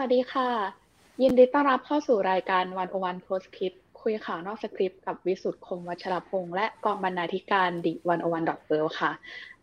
[0.00, 0.50] วัสดีค่ะ
[1.22, 3.72] ยินดีต้อนรับเข้าสู่รายการ 101 Postscript
[4.02, 8.70] คุยข่าวนอกสคริปต์กับวิสุทธ์คมวัชรพงษ์และกองบรรณาธิการ The101.world
[9.00, 9.10] ค่ะ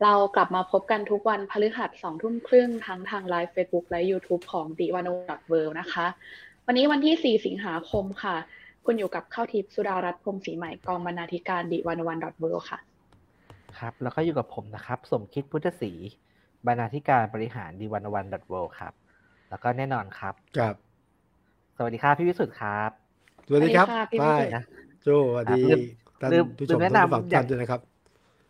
[0.03, 6.05] เรากลับมาพบกันทุกวันพฤหัสสองทุ่มครึ่งทั้งทาง live Facebook และ YouTube ของ The101.world นะคะ
[6.65, 8.35] วันนี้วันที่ 4 สิงหาคมค่ะ
[8.85, 12.79] คุณอยู่กับข้าวทิพย์สุดารัตน์พรมศรีใหม่กองบรรณาธิการ The101.world ค่ะ
[13.77, 15.91] ครับ แล้วก็อยู่กับผมนะครับ สมคิดพุทธศรี
[16.65, 18.93] บรรณาธิการบริหารดีวันอวันดอทเครับ
[19.49, 20.75] แล้วก็แน่นอนครับครับ
[21.77, 22.91] สวัสดีครับพี่วิสุทธ์ครับ
[23.47, 24.67] สวัสดีครับสวัสดีป้าค่ะพี่วิสุทยธ์
[25.03, 25.81] โจสวัสดีลืม
[26.21, 27.81] ท่านลืมผู้ชลืมมแนะท่านผู้นำฟังอย่าท่างนด้วยนะครับ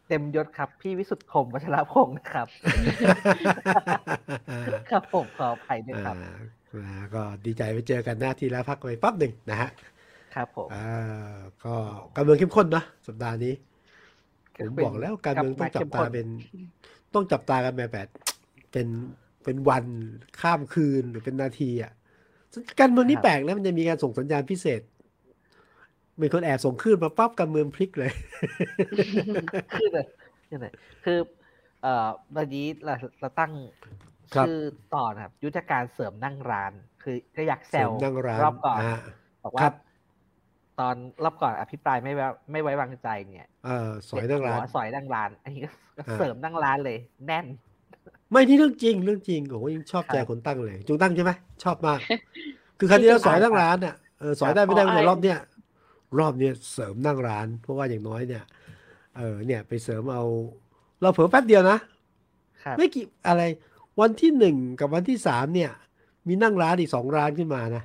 [0.08, 2.48] เต็มยศครับ พี่วิสุทธ์คมวัชรพงศ์นะครับ
[4.90, 6.16] ครับผมขออภัยด้วยครับ
[6.74, 6.84] อ่า
[7.14, 9.70] ก็ดีใจไปเจอกันหน้าที่แล้วพักไปปั๊บหนึ่งนะฮะ
[10.36, 11.76] ครับผมอ่าก็
[12.16, 13.54] การเมืองเข้มข้นนะสัปดาห์นี้
[14.56, 16.28] ผมบอกแล้วการเมืองต้องจับตาเป็น
[17.14, 18.08] ต้องจับตากันแบบแบบ
[18.72, 18.88] เป็น
[19.48, 19.86] เป็นวัน
[20.42, 21.92] ข้ามคืนหรือเป็นนาทีอะ
[22.80, 24.82] การเมืองนี่แปลกนะมันจะมีการส่งสัญญาณพิเศษ
[26.22, 28.12] มีคนแอบส่งคลื่นมาปั๊บการเมืองพลิกเลย
[29.80, 30.06] คือเลย
[30.48, 30.72] คือเลย
[31.06, 31.20] คือ
[31.82, 33.52] เอ่อวันนี้เราเราตั้ง
[34.36, 34.60] ครับชื่อ
[34.96, 36.72] ตอนครับ ยุทธการเสริมนั่งร้าน
[37.04, 38.98] คือก็อยากแซวเสริมนั่งร้านรอบก่อนอ่า
[39.44, 39.74] บอกคว่ารับ
[40.80, 47.46] ตอนรอบก่อนอภิปรายไม่ไว้ไม่ไว้วางใจเนี่ยเออสอยนั่งร้านหัวสอยนั่งร้านอันนี้ก็ก็อ่าเสริมนั่งร้านเลย แน่น
[48.32, 51.32] ไม่นี่เรื่องจริงเรื่องจริงโอ้โหยังชอบครับใจคนตั้งเลยจุงตั้งใช่ไหม
[51.64, 52.00] ชอบมาก
[52.80, 55.38] คือครั้งที่แล้วสอยนั่งร้านอะเออสอยได้ไม่ได้ครับแต่รอบเนี้ย
[56.20, 58.44] รอบเนี้ยเสริมนั่งร้าน เพราะว่าอย่างน้อยเนี่ย
[59.18, 60.24] เออเนี่ยไปเสริมเอา
[61.02, 61.78] เราเผลอแป๊บเดียวนะ
[62.64, 63.42] ครับไม่กี่อะไร
[64.00, 65.72] วันที่หนึ่งกับวันที่สามเนี่ย
[66.28, 67.84] มีนั่งร้านอีกสองร้านขึ้นมานะ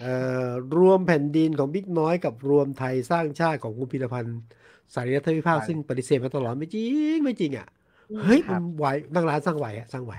[0.00, 0.14] เอ่
[0.46, 0.48] อ
[0.78, 4.38] รวมแผ่นดินของบิ๊กน้อยกับรวมไทยสร้างชาติของคุณพิรพันธ์
[4.94, 7.68] สารีรัฐวิภาคซึ่งปฏิเสธมาตลอดไม่จริงไม่จริงอะ
[8.24, 10.14] เฮ้ยครัมับนไหวนั่งร้านสร้างไหวอะสร้างไหว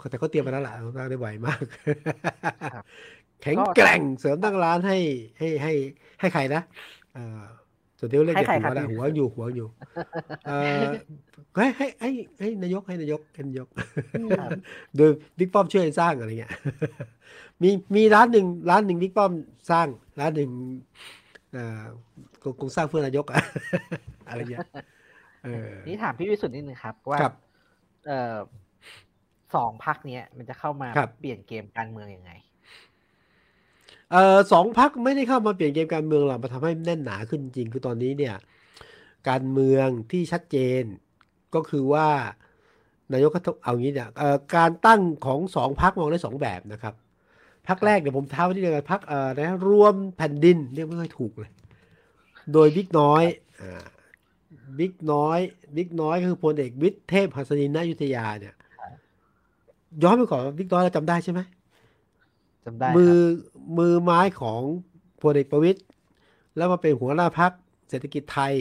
[0.00, 1.60] เขาแต่เขาเตรียมมาแล้วล่ะสร้างได้ไหวมาก
[2.74, 2.84] ครับ
[3.42, 4.98] แข็งแกร่งเสริมนั่งร้านให้
[5.38, 5.72] ให้ให้
[6.20, 6.62] ให้ใครนะ
[7.14, 7.42] เอ่อ
[7.98, 9.66] ส่วนเดียวเล่นให้เด็กใครหัวครับนะพี่หัวอยู่หัวอยู่
[10.46, 10.82] เอ่อ
[11.56, 12.10] ให้ให้ให้
[12.40, 13.68] ให้นายกให้นายกให้นายก
[14.40, 14.50] ครับ
[14.96, 16.52] โดยบิ๊กป้อมช่วยสร้างอะไรเงี้ย
[17.62, 19.32] มีมีร้านหนึ่งร้านหนึ่งบิ๊กป้อม
[19.70, 19.86] สร้าง
[20.20, 20.50] ร้านหนึ่ง
[21.52, 21.82] เอ่อ
[22.42, 23.40] คงคงสร้างเพื่อนายกอะ
[24.28, 24.82] อะไรเงี้ยเออ
[25.86, 27.34] นี่ถามพี่วิสุทธ์นิดนึงครับ ว่าครับ
[28.06, 28.36] เอ่อ
[29.54, 32.32] สองพักเนี้ย มันจะเข้ามาครับเปลี่ยนเกมการเมืองยังไง
[34.12, 38.34] เอ่อสองพักไม่ได้เข้ามาเปลี่ยนเกมการเมืองหรอกมาทำให้แน่นหนาขึ้นจริงคือตอนนี้เนี่ย
[39.28, 40.82] การเมืองที่ชัดเจน
[41.54, 42.08] ก็คือว่า
[43.12, 46.94] นายกก็ต้องเอางี้เนี่ยเอ่อการตั้งของสองพักมองได้สองแบบนะครับ
[47.68, 51.50] พักแรกเดี๋ยวผมท้าไว้ที่เดียวกันพักเอ่อนะรวมแผ่นดินเรียกไม่ค่อยถูกเลย
[52.52, 53.24] โดยบิ๊กน้อย
[53.60, 53.84] อ่า
[54.78, 55.38] บิ๊กน้อย
[55.76, 58.54] บิ๊กน้อยก็คือพลเอกวิทย์เทพหัสดินนายุทธยาเนี่ย
[60.02, 61.40] ย้อนไปก่อนบิ๊กน้อยเราจำได้ใช่ไหม
[62.64, 63.18] จำได้มืคอรับ
[63.78, 64.60] มือไม้ของ
[65.22, 65.80] พลเอกประวิตย
[66.56, 67.52] แล้วมาเป็นหัวหน้าพัก
[67.88, 68.54] เศรษฐกิจไทย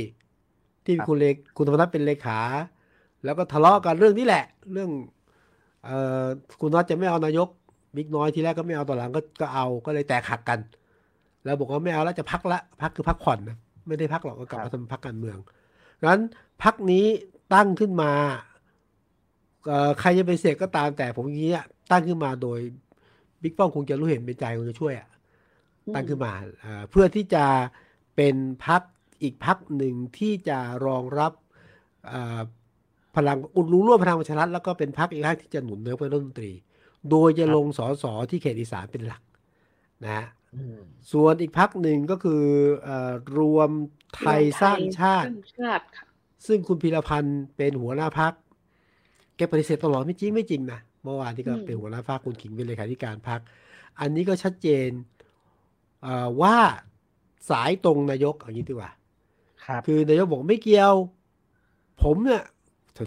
[0.83, 1.25] ที่มีคุณเล
[1.57, 2.39] คุณธรรมนัฐเป็นเลขา
[3.23, 4.89] แล้วก็ทะเลาะกันเรื่องนี้แหละ เรื่อง
[5.83, 6.25] เอ่อ
[6.59, 7.49] คุณน็อตจะไม่เอานายก
[7.95, 10.59] บิ๊กน้อยทีแรกก็ไม่เอาตอนหลังก็ก็เอาก็เลยแตกหักกัน
[11.43, 13.57] แล้วบอกว่าไม่เอาแล้วจะพักละพักคือพักผ่อนนะ
[13.87, 15.37] ไม่ได้พักหรอกก็กลับมาทำพักการเมือง
[16.05, 16.19] งั้น
[16.63, 17.05] พักนี้
[17.53, 18.11] ตั้งขึ้นมา
[19.67, 22.59] เอ่อใครจะเป็นเสกก็ตามแต่ผมอย่างนี้อะตั้งขึ้นมาโดย
[23.41, 25.09] บิ๊กป้อมคงจะรู้เห็นเป็นใจคงจะช่วยอะ
[25.95, 27.45] ตั้งขึ้นมาเอ่อเพื่อที่จะ
[28.15, 28.35] เป็น
[28.65, 28.81] พัก
[29.21, 31.33] อีกพักหนึ่งที่จะรองรับ
[32.07, 32.41] เอ่อ
[33.15, 36.51] พลังอุดรู้ร่วมพลังประชารัฐแล้วก็เป็นพักอีกพักที่จะหนุนนายกเป็นรัฐมนตรี
[37.09, 39.21] โดยจะลงสสที่เขตอีสานเป็นหลัก
[40.03, 40.25] นะฮะ
[40.55, 40.79] อืม
[41.11, 42.43] ส่วนอีกพักหนึ่งก็คือ
[42.83, 43.69] เอ่อรวม
[44.15, 46.05] ไทยสร้างชาติสร้างชาติค่ะ
[46.47, 48.33] ซึ่งคุณพีรพันธ์เป็นหัวหน้าพัก
[49.35, 53.39] แกปฏิเสธตลอดไม่จริงไม่จริงนะเมื่อวานที่ก็อืมเป็นหัวหน้าพักคุณขิงเป็นเลขาธิการพัก
[53.99, 54.89] อันนี้ก็ชัดเจน
[56.03, 56.57] เอ่อว่า
[57.49, 58.91] สายตรงนายกอย่างนี้ดีกว่า
[59.65, 60.93] ครับคือนายกบอกไม่เกี่ยว
[62.03, 62.43] ผมเนี่ย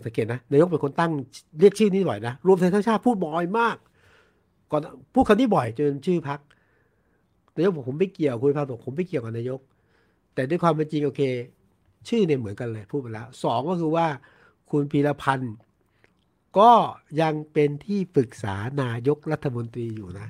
[0.05, 1.13] สังเกตนะนายกเป็นคนตั้ง
[1.61, 3.77] เรียกชื่อนี้บ่อยนะรวมไทยทั้งชาติพูดบ่อยมาก
[4.71, 4.83] ก่อน
[5.15, 6.41] พูดคำนี้บ่อยจนชื่อพัก
[7.57, 9.61] นายกบอกผมไม่เกี่ยวคุณพิพัฒน์บอกผมไม่เกี่ยวกับนายก
[10.35, 11.23] แต่ด้วยความเป็นจริงโอเค
[12.09, 14.07] ชื่อเนี่ยเหมือนกันเลยพูดไปแล้วสองก็คือว่า
[14.71, 15.55] คุณพีรพันธ์
[16.59, 16.71] ก็
[17.21, 20.29] ยังเป็นที่ปรึกษานายกรัฐมนตรีอยู่นะ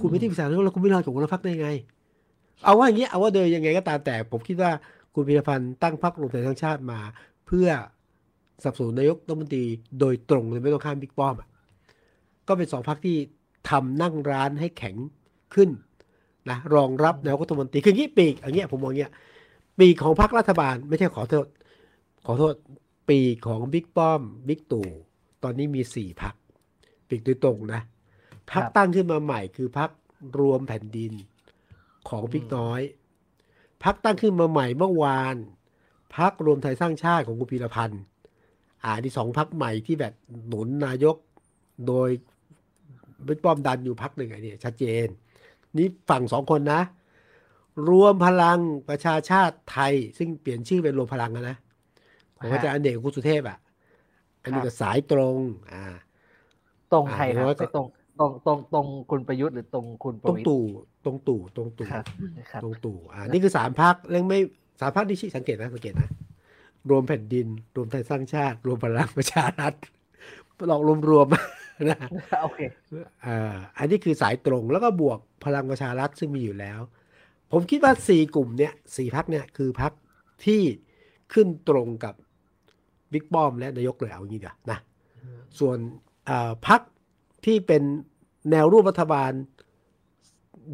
[0.00, 1.70] คุณไม่ที่ปรึกษานายกแล้วคุณไม่รอจากหัวหน้าพักได้ไง
[2.64, 4.70] เอาว่าอย่างนี้เอาว่าโดยยังไงก็ตามแต่ ผมคิดว่า
[5.14, 7.00] คุณพีรพันธ์ตั้งพรรครวมไทยทั้งชาติมา
[7.46, 7.68] เพื่อ
[8.64, 9.64] สับสนนายกรัฐมนตรี
[10.00, 11.34] โดยตรงเลยไม่ต้องข้ามบิ๊กป้อม
[12.48, 13.16] ก็เป็นสองพรรคที่
[13.70, 14.96] ทำนั่งร้านให้แข็ง
[15.54, 15.70] ขึ้น
[16.50, 19.12] นะรองรับนายกรัฐมนตรีคืออย่างนี้ปีกอย่างเงี้ยผมมองอย่างเงี้ย
[19.78, 21.46] ปีกของพรรครัฐบาล ไม่ใช่ขอโทษ
[22.26, 22.54] ขอโทษ
[23.08, 24.88] ปีกของบิ๊กป้อมบิ๊กตู่
[25.42, 26.34] ตอนนี้มีสี่พรรค
[27.08, 27.80] ปีกโดยตรงนะ
[28.50, 29.90] พักครับตั้งขึ้นมาใหม่คือพัก
[30.40, 31.12] รวมแผ่นดิน
[32.08, 32.80] ของพิกอืมน้อย
[33.84, 35.36] พักตั้งขึ้นมาใหม่เมื่อวาน
[36.16, 38.02] พักรวมไทยสร้างชาติของคุณพีรพันธ์
[38.84, 40.14] อ่าที่สองพักใหม่ที่แบบ
[40.46, 41.16] หนุนนายก
[41.86, 42.08] โดย
[43.26, 45.06] บิ๊กป้อมดันอยู่พักหนึ่งไอ้นี่ชัดเจน
[45.78, 46.80] นี่ฝั่งสองคนนะ
[47.88, 48.58] รวมพลัง
[48.88, 51.56] ประชาชาติไทย ซึ่งเปลี่ยนชื่อเป็นรวมพลังแล้วนะ
[52.38, 53.58] ของอาจารย์อเนกกับคุณสุเทพอะ
[54.42, 55.36] อันนี้ครัก็บสายตรง
[55.72, 55.84] อ่า
[56.92, 57.86] ตรงใครครับอ่าเดี๋ยวก็ไม่ตรง
[58.18, 60.62] ตรงตรงตรงคุณประยุทธ์หรือตรงคุณปตรระงวิตรตู่
[61.04, 62.04] ตรงตู่ตรงตู่ครับ
[62.50, 64.38] ครับตรงตู่อ่านี่คือสามพักเรื่องไม่
[64.80, 66.08] สามพักที่ชี้สังเกตนะสังเกตนะ
[66.90, 67.46] รวมแผ่นดิน
[67.76, 69.72] รวมไทยสร้างชาติ รวมพลังประชารัฐ
[70.70, 71.98] ลองรวมรวมๆ นะ
[72.42, 72.60] โอเค
[73.26, 76.80] อ่าอันนี้คือสายตรงแล้วก็บวกพลังประชารัฐซึ่งมีอยู่แล้ว
[77.52, 79.92] ผมคิดว่าสี่กลุ่มเนี่ยสี่พักเนี่ยคือพัก
[80.44, 80.62] ที่
[81.32, 82.14] ขึ้นตรงกับ
[83.12, 84.78] บิ๊กป้อมและนายกเลยเอางี้ดีกว่านะ
[85.58, 85.78] ส่วน
[86.66, 86.80] พัก
[87.44, 87.82] ที่เป็น
[88.50, 89.32] แนวร่วมรัฐบาล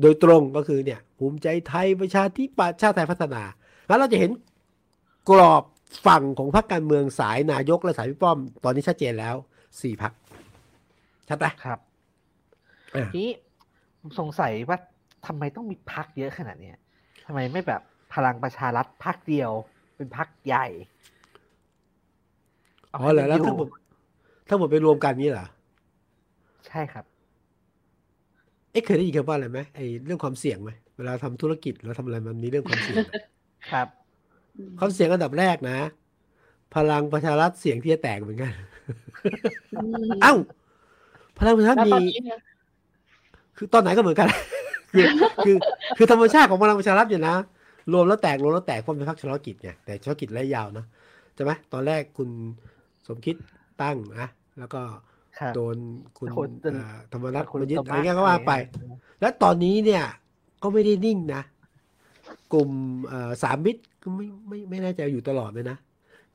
[0.01, 3.43] โดยตรงก็คือเนี่ย ภูมิใจไทยประชาธิปัตย์ชาติไทยพัฒนา
[3.89, 4.31] แล้วเราจะเห็น
[5.31, 5.63] กรอบ
[6.07, 9.37] ฝั่งของพรรคการเมืองสายนายกและสายพี่ป้อม ตอนนี้ชัดเจนแล้ว
[9.83, 10.13] สี่พัก
[11.33, 11.79] ชัดไหมครับ
[12.95, 13.31] อะทีนี้
[14.01, 14.79] ผมสงสัยว่า
[15.27, 16.79] ทำไมต้องมีพักเยอะขนาดเนี้ย
[17.27, 17.83] ทำไมไม่แบบ
[18.15, 19.51] พลังประชารัฐพักเดียว
[19.97, 20.67] เป็นพักใหญ่
[22.95, 23.79] อ๋อเหรอแล้วให้ทั้งหมมัดนยู่
[24.49, 25.47] ทั้งหมดไปรวมกันนี้เหรอ
[26.67, 27.05] ใช่ครับ
[28.71, 33.05] เอ๊ะเคยได้ยินคำว่าอะไรไหมไอ้เรื่องความเสี่ยงไหมเวลาทำธุรกิจแล้วทำอะไรมันมีเรื่องความเสี่ยง
[33.73, 33.89] ครับ
[34.79, 35.79] ความเสี่ยงอันดับแรกนะ
[36.75, 38.53] พลังประชารัฐเสี่ยงที่จะแตกเหมือนกัน
[39.75, 40.35] อืมเอ้า
[41.39, 42.39] พลังประชารัฐแล้วมีตอนนี้เนี่ย
[43.57, 44.29] คือตอนไหนก็เหมือนกัน
[44.93, 45.05] คือ
[45.45, 45.57] คือ
[45.97, 47.37] คือธรรมชาติของพลังประชารัฐเนี่ยนะ
[47.93, 50.85] รวมแล้วแตกรวมแล้วแตกเพราะเป็นพรรคเฉพาะกิจไงแต่เฉพาะกิจระยะยาวนะ
[51.35, 52.29] ใช่ไหมตอนแรกคุณ
[53.07, 53.37] สมคิด
[53.83, 54.81] ตั้งนะแล้วก็
[55.39, 55.77] ครับโดน
[56.19, 60.05] คุณโดนจนเอ่อธรรมนัฐคุณมายึดสอะไรเงี้ยก็ว่าไปอะไรเงี้ยและตอนนี้เนี่ย
[60.63, 61.43] ก็ไม่ได้นิ่งนะ
[62.53, 62.71] กลุ่ม
[63.09, 65.77] เอ่อสามมิตรก็ไม่ไม่ไม่แน่ใจอยู่ตลอดเลยนะ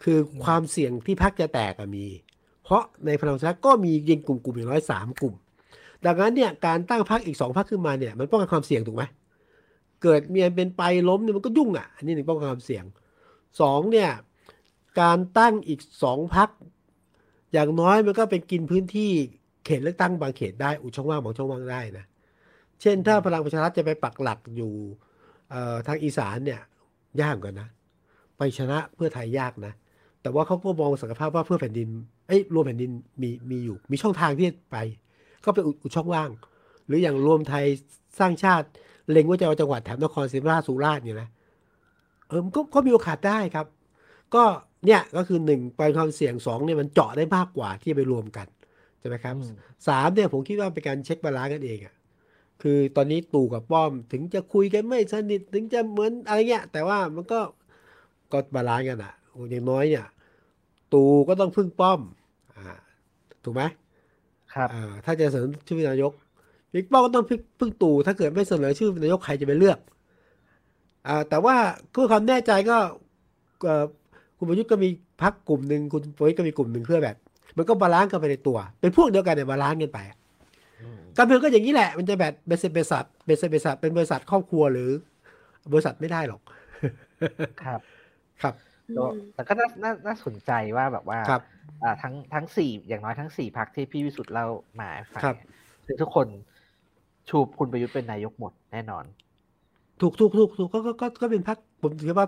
[0.03, 2.05] คือความเสี่ยงที่พักจะแตกอะมี
[2.67, 5.33] เพราะในพลังประชารัฐก็มียิงกลุ่มกลุ่มอย่างน้อยสามกลุ่ม
[6.05, 9.03] ดังนั้นเนี่ยการตั้งพักอีกสองพักขึ้นมาเนี่ยมันป้องกันความเสี่ยงถูกไหม
[10.03, 12.83] เกิดมีอันเป็นไปล้มเนี่ยมันก็ยุ่งอะอันนี้หนึ่งป้องกันความเสี่ยง
[13.61, 14.09] สองเนี่ย
[15.01, 16.49] การตั้งอีกสองพัก
[17.53, 19.11] อย่างน้อยมันก็เป็นกินพื้นที่
[19.65, 22.05] เขตเลือกตั้งบางเขตได้อุดช่องว่างบางช่องว่างได้นะ
[22.81, 24.73] เช่นถ้าพลังประชารัฐจะไปปักหลักอยู่
[25.87, 26.61] ทางอีสานเนี่ย
[27.21, 27.67] ยากกว่านะ
[28.37, 29.73] ไปชนะเพื่อไทยยากนะ
[30.21, 31.89] แต่ว่าเขาก็มองศักยภาพว่าเพื่อแผ่นดิน
[32.27, 32.91] เอ้ยรวมแผ่นดิน
[33.21, 34.77] มีมีอยู่ มีช่องทางที่จะไป
[35.44, 36.29] ก็ไปอุดอุดช่องว่าง
[36.88, 37.65] หรืออย่างรวมไทย
[38.19, 38.68] สร้างชาติ
[39.12, 41.29] เล็งว่าจะเอาจังหวัดแถบนครศรีธรรมราชสุราษฎร์เนี่ยนะ
[42.27, 43.65] เออมันก็ก็มีโอกาสได้ครับ
[44.35, 44.44] ก็
[44.85, 48.47] เนี่ยก็คือหนึ่งไปความเสี่ยงสองเนี่ยมันเจาะได้มากกว่าที่จะไปรวมกัน
[49.00, 49.56] ใช่ไหมครับอืม
[49.88, 51.95] สามเนี่ยผมคิดว่าเป็นการ check balance กันเองอะ
[52.62, 57.39] คือตอนนี้ตู่กับป้อมถึงจะคุยกันไม่สนิทถึงจะเหมือนอะไรเงี้ยแต่ว่ามันก็
[58.31, 59.13] ก็ balance กันอะ
[59.50, 60.06] อย่างน้อยเนี่ย
[60.94, 62.16] ตู่ก็ต้องพึ่งป้อมอ่า
[63.47, 63.63] ถูกไหม
[64.53, 66.11] ครับอ่าถ้าจะเสนอชื่อนายก
[66.73, 69.77] บิ๊กป้อมก็ต้องพึ่งพึ่งตู่ถ้าเกิดไม่เสนอชื่อนายกใครจะไปเลือก
[71.07, 71.55] อ่าแต่ว่า
[71.91, 72.77] เพื่อความแน่ใจก็
[73.63, 73.85] เอ่อ
[74.38, 74.89] คุณประยุทธ์ก็มี
[75.21, 77.16] พรรคกลุ่มหนึ่งคุณประวิตรก็มีกลุ่มหนึ่งเพื่อแบบ
[77.57, 79.99] มันก็ balance กันไปในตัว เป็นพวกเดียวกันเนี่ย balance กันไป
[80.81, 84.89] อืมการเมืองก็อย่างนี้แหละ มันจะแบบเป็นบริษัทเป็นบริษัทเป็นบริษัทครอบครัวหรือ
[85.73, 86.42] บริษัทไม่ได้หรอก
[87.63, 87.81] ครับ
[88.42, 88.56] ครับ
[88.97, 91.56] ก็แต่ก็น่าน่าน่าสนใจว่าแบบว่าครับอ่า
[92.02, 94.47] ทั้งทั้งสี่อย่างน้อยทั้งสี่พรรคที่พี่วิสุทธ์เล่า
[94.80, 95.47] มาให้ฟังครับเนี่ย
[95.86, 96.28] คือทุกคน
[97.30, 99.06] ชูคุณประยุทธ์เป็นนายกหมดแน่นอน
[100.02, 102.28] ถูกถูกถูกถูกก็ก็ก็ก็เป็นพักผมถือว่า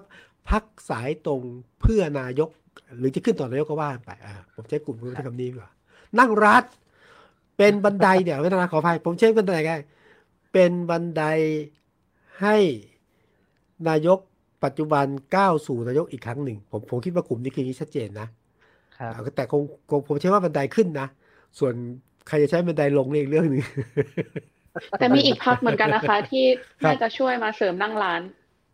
[0.50, 1.42] พักสายตรง
[1.82, 2.50] เพื่อนายก
[2.98, 5.70] หรือจะขึ้นต่อนายกก็ว่าไปอ่าผมใช้กลุ่มใช้คำนี้ดีกว่า
[6.20, 6.64] นั่งรัฐ
[7.58, 9.74] เป็นบันไดเดี๋ยวไม่ต้องนะขออภัยผมใช้บันไดไง
[10.54, 11.24] เป็นบันได
[12.42, 12.58] ให้
[13.90, 14.20] นายก
[14.64, 15.06] ปัจจุบัน
[15.36, 18.39] ก้าวสู่นายกอีกครั้งหนึ่ง ผมผมคิดว่ากลุ่มนี้คืออย่างนี้ชัดเจนนะครับอ่า
[19.36, 21.08] แต่คงคงผมใช้ว่าบันไดขึ้นนะ
[21.60, 21.74] ส่วน
[22.28, 23.64] ใครจะใช้บันไดลงนี่อีกเรื่องหนึ่ง
[25.00, 26.46] แต่มีอีกพักเหมือนกันนะคะ ที่
[26.84, 28.22] ครับน่าจะช่วยมาเสริมนั่งร้าน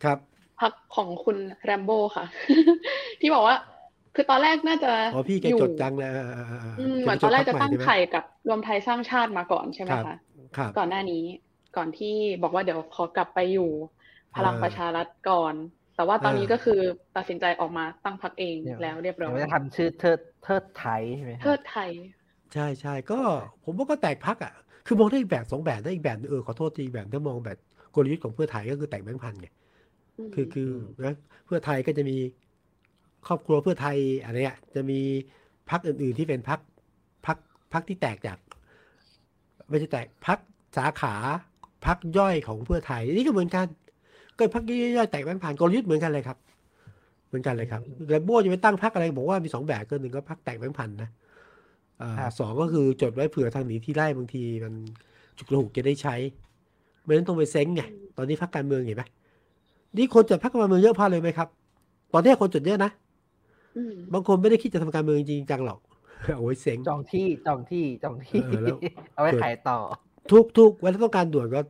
[0.04, 0.18] ครับ
[0.60, 2.24] พักของคุณแรมโบ้ค่ะ
[3.20, 3.56] ที่บอกว่า
[4.14, 10.16] คือตอนแรกน่าจะอ๋อพี่แกยู่จดจังเลยเออเออเออเอออืมแกเหมือนไปตอนแรกพจะใหม่ตั้งใช่หมไข่กับรวมไทยสร้างชาติมาก่อนใช่ไหมครับคะ
[10.56, 11.24] ครับก่อนหน้านี้
[11.76, 13.70] ก่อนที่บอกว่าเดี๋ยวขอกลับไปอยู่
[14.34, 15.54] พลังอ่าประชารัฐก่อน
[15.96, 16.80] แต่ว่าตอนนี้อ่าก็คือ
[17.16, 21.90] ตัดสินใจออกมาตั้งพรรคเองเดี๋ยวแล้วเรียบร้อยเดี๋ยวจะทำชื่อเทิดเทิดไทยใช่ไหมครับเทิดไทย
[22.54, 23.20] ใช่ใช่ก็
[23.64, 24.52] ผมว่าก็แตกพักอะ
[24.86, 27.58] คือมองได้อีกแบบสองแบบได้อีกแบบเออขอโทษทีอีกแบบถ้ามองแบบ
[27.94, 29.48] กลยุทธ์ของเพื่อไทยก็คือแตกแบงค์พันไง
[30.18, 30.70] มคือคือ
[31.04, 31.14] นะ
[31.46, 32.16] เพื่อไทยก็จะมี
[33.26, 35.00] ครอบครัวเพื่อไทยอะไรเงี้ยจะมี
[35.70, 36.60] พักอื่น ๆที่เป็นพัก
[37.26, 37.36] พัก
[37.72, 38.38] พักที่แตกจาก
[39.68, 40.38] ไม่ใช่แตกพัก
[40.76, 41.14] สาขา
[41.86, 43.66] พักย่อยของเพื่อไทยนี่ก็เหมือนกัน
[44.38, 46.36] ก็พักย่อยๆแตกแบงค์ผ่านกลยุทธ์เหมือนกันเลยครับ
[47.28, 51.10] เหมือนกันเลยครับแล้วโบ้จะไปตั้งพักอะไรบอกว่ามีสองแบบก็หนึ่งก็พักแตกแบงค์พันนะ
[52.02, 54.74] อ่าครับสองก็คือจดไว้เผื่อทางหนีที่ไล่บางทีมัน
[55.38, 56.14] ฉุกระหุกจะได้ใช้
[57.02, 57.82] ไม่งั้นต้องไปเซ้งไง
[58.16, 59.02] ตอนนี้พักการเมืองเห็นไหม
[59.96, 61.48] นี่คนจดพักการเมืองเยอะพอเลยไหมครับ
[62.12, 62.90] ตอนนี้คนจดเยอะนะ
[63.76, 65.80] อืมบางคนไม่ได้คิดจะทำการเมืองจริงจังหรอก
[66.34, 68.78] เอาไว้เซ็งจองที่จองที่จองที่เออแล้ว
[69.14, 69.78] เอาไว้เกิดขายต่อ
[70.32, 71.60] ทุกทุกเวลาต้องการด่วนก็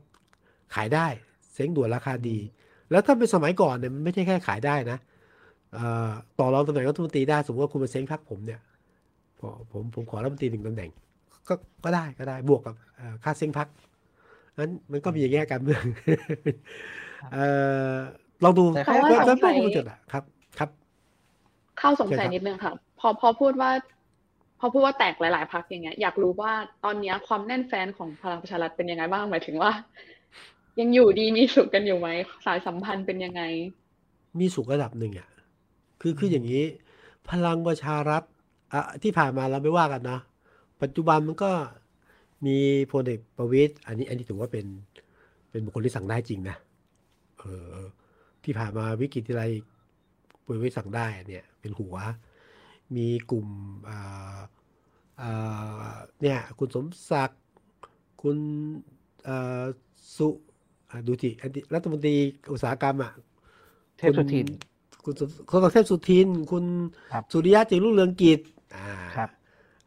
[0.75, 1.07] ขายได้
[1.55, 2.39] เซ็งด่วนราคาดี
[2.91, 4.99] แล้วถ้าเป็นสมัยก่อนเนี่ยมันไม่ใช่แค่ขายได้นะ
[5.75, 8.61] เอ่อต่อรองตำแหน่งรัฐมนตรีได้สมมติว่าคุณมาเซ็งพักผมเนี่ย
[9.39, 10.91] พอผมผมขอรัฐมนตรีหนึ่งตำแหน่ง
[11.49, 13.69] ก็ก็ได้ก็ได้บวกกับเอ่อค่าเซ็งพัก
[14.59, 15.83] นั้นมันก็มีอย่างเงี้ยการเมือง
[17.33, 17.47] เอ่
[17.93, 17.95] อ
[18.45, 20.25] ลองดูแต่เพราะว่าแล้วสแล้วงพวสักยคุณจดอะครับ
[20.59, 20.71] ครับ
[21.79, 23.71] เข้าสงสัยเชิญครับนิดนึงค่ะพอพอพูดว่า
[24.61, 26.53] พอพูดว่าแตกหลาย ๆพรรคอย่างเงี้ย อยากรู้ว่า
[26.85, 29.73] ตอนเนี้ยความแน่นแฟนของพลังประชารัฐเป็นยังไงบ้างหมายถึงว่า
[30.81, 32.09] ยังอยู่ดีมีสุขกันอยู่ไหม
[32.45, 33.43] สายสัมพันธ์เป็นยังไง
[34.39, 35.29] มีสุขระดับหนึ่งอะ
[36.01, 36.65] คือคืออย่างนี้
[37.31, 38.23] พลังประชารัฐ
[38.73, 40.19] อะที่ผ่านมาเราไม่ว่ากันนะ
[40.83, 41.51] ปัจจุบันมันก็
[42.47, 42.59] มี
[42.93, 44.67] พลเอกประวิตยอันนี้ อันนี้ถือว่าเป็น
[45.51, 46.57] เป็นบุคคลที่สั่งได้จริงนะ
[47.39, 47.77] เออ
[48.45, 49.45] ที่ผ่านมาวิกฤตที่ไร
[50.45, 51.97] พลเอกประวิตยสั่งได้เนี่ย เป็นหัว
[52.97, 53.49] มีกลุ่ม
[53.89, 54.39] อ่า
[55.21, 57.43] อ่าเนี่ย คุณสมศักดิ์
[58.23, 58.37] คุณ
[59.25, 59.65] เอ่อ
[60.17, 60.56] สุอะ
[61.07, 62.15] ดูสิอันนี้รัฐมนตรี
[62.53, 63.13] อุตสาหกรรมอะ
[63.99, 64.47] เทพสุทิน
[65.05, 66.65] คุณสุคุณสุเทพสุทิน คุณ
[67.13, 68.41] ครับสุริยะจึงรุ่งเรืองกิจ
[68.77, 69.29] อ่าครับ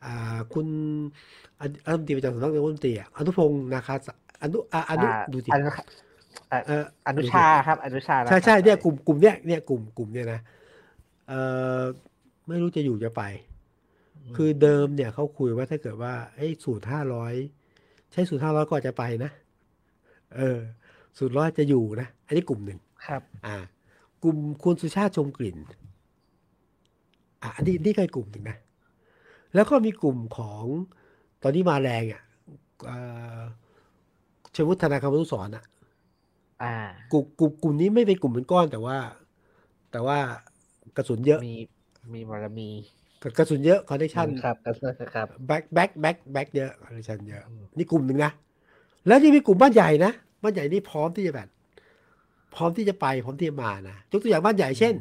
[0.06, 0.68] อ่าคุณ
[1.60, 5.70] อดีรัฐมนตรีประจำสำนักนายกรัฐมนตรีอะอนุพงศ์นาคาสะอนุอ่าอนุอ่าดูสิอนุ
[6.52, 10.40] อ่าเอออนุชาครับ อนุชาใช่ใช่นะครับเนี่ยกลุ่มกลุ่มเนี้ยเนี่ยกลุ่มกลุ่มเนี่ยนะ
[11.28, 11.34] เอ
[11.80, 11.82] อ
[12.48, 13.24] ไม่รู้จะอยู่จะไป
[14.36, 17.34] คือเดิมเนี่ยเขาคุยว่าถ้าเกิดว่าไอ้สูตรห้าร้อย
[18.12, 19.32] ใช้สูตรห้าร้อยก็อาจจะไปนะ
[20.36, 20.60] เออ
[21.18, 23.56] สูตรร้อยจะอยู่นะ อันนี้กลุ่มหนึ่งครับ อ่า
[24.24, 25.58] กลุ่มคุณสุชาติชมกลิ่น
[27.42, 28.58] อะอันนี้นี่ก็อีกกลุ่มหนึ่งนะ
[29.54, 30.64] แล้วก็มีกลุ่มของ
[31.42, 32.22] ตอนนี้มาแรงอะ
[32.86, 32.98] เอ่
[33.40, 33.42] อ
[34.56, 35.64] ชวุฒนาคำนุสรณ์อะ
[36.64, 36.76] อ่า
[37.12, 38.98] กลุ่มกลุ่มกลุ่มนี้ไม่เป็นกลุ่มเป็นก้อนแต่ว่า
[39.92, 40.18] แต่ว่า
[40.98, 41.54] กระสุนเยอะ มี
[42.14, 42.70] มีบารมี
[43.38, 44.76] กระสุนเยอะ connection ครับครับ
[45.14, 48.32] ครับ back back back back เยอะ connection เยอะอืมนี่กลุ่มหนึ่งนะ
[49.08, 51.48] แล้วยังมีกลุ่มบ้านใหญ่นะ บ้านใหญ่นี่พร้อมที่จะแบบ
[52.56, 54.96] พร้อมที่จะไปพร้อมที่จะมานะยกตัวอย่างบ้านใหญ่เช่น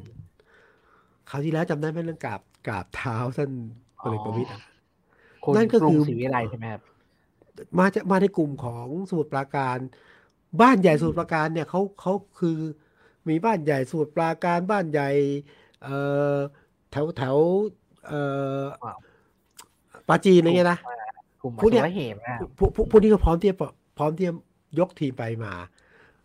[1.31, 3.51] คราวที่แล้วจำได้ไหมเรื่องกราบกราบเท้าท่าน
[4.01, 4.61] พลเอกประวิตรอะ
[5.45, 6.83] คุณนั่นก็กรุคืงอศรีวิไลใช่ไหมครับ
[7.79, 9.79] มาจะมาในกลุ่มของสมุทรปราการ
[10.61, 12.59] บ้านใหญ่สมุทรปราการเนี่ยเขาเขาคือ
[13.29, 15.11] มีบ้านใหญ่สมุทรปราการบ้านใหญ่
[15.83, 15.97] เอ่
[16.35, 16.37] อ
[16.91, 17.37] แถวแถว
[18.07, 18.21] เอ่
[18.61, 18.99] อว้าว
[20.09, 20.79] ปราจีนอะไรเงี้ยนะ
[21.43, 23.57] กลุ่มพวกเนี้ยวัชรเหมนะครับพวกพวกพวกนี้ก็พร้อมที่จะ
[23.99, 24.35] พร้อมที่จะ
[24.79, 25.53] ยกทีมไปมา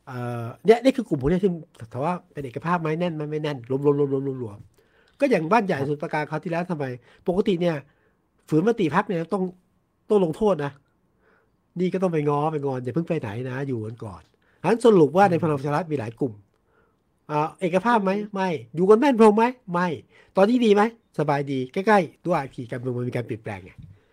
[0.07, 1.51] เอ่อเนี่ยนี่คือกลุ่มพวกนี้ที่
[1.93, 4.57] ถามว่าเป็นเอกภาพไหมแน่นไหมไม่แน่นรวมรวมรวมรวมรวมรวม
[5.19, 6.85] ก็อย่างบ้านใหญ่สมุทรปราการเขาวที่แล้วทำไม
[7.27, 7.75] ปกติเนี่ย
[8.49, 9.43] ฝืนมติพักเนี่ยต้อง
[10.09, 10.71] ต้องลงโทษนะ
[11.79, 14.21] นี่ก็ต้องไปง้อไปงอนอย่าเพิ่งไปไหนนะอยู่กันก่อน
[14.63, 16.33] อันสรุปว่าในพลังประชารัฐมีหลายกลุ่ม
[17.31, 19.87] อ่าเอกภาพไหมไม่อยู่กันแม่นพรมไหมไม่
[20.37, 20.81] ตอนนี้ดีไหม
[21.19, 23.71] สบายดีใกล้ๆด้วยขี่การเมืองมันมีการเปลี่ยนแปลงไง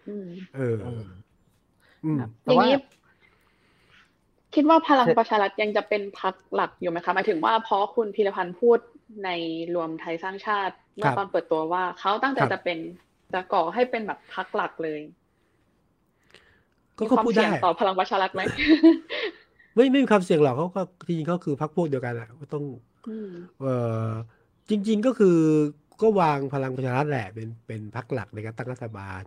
[0.09, 1.05] อืมเอออืม
[2.05, 2.77] อืมครับอแต่ย่างว่านี้
[4.55, 8.79] คิดว่าพลังเสร็จประชารัฐยังจะเป็นพรรคหลักอยู่ไหมคะหมายถึงว่าเพราะคุณพีรพันธ์พูด
[9.25, 9.31] ใน
[9.75, 12.79] รวมไทยสร้างชาติเมื่อตอนเปิดตัวว่าเขาตั้งใจครับจะเป็น
[13.33, 15.01] จะก่อให้เป็นแบบพรรคหลักเลย
[16.97, 18.43] ก็มีก็ความพูดเสี่ได้ยงต่อพลังประชารัฐไหม
[19.75, 22.65] ไม่ไม่มีความเสี่ยงหรอกเขาก็จริงๆก็คือพรรคพวกเดียวกันแหละก็ต้อง
[23.09, 23.31] อืม
[23.61, 23.67] เอ
[24.07, 24.09] อ
[24.71, 25.39] จริง ๆก็คือ
[26.03, 29.23] ก็วางพลังประชารัฐแหละเป็นเป็นพรรคหลักในการตั้งรัฐบาล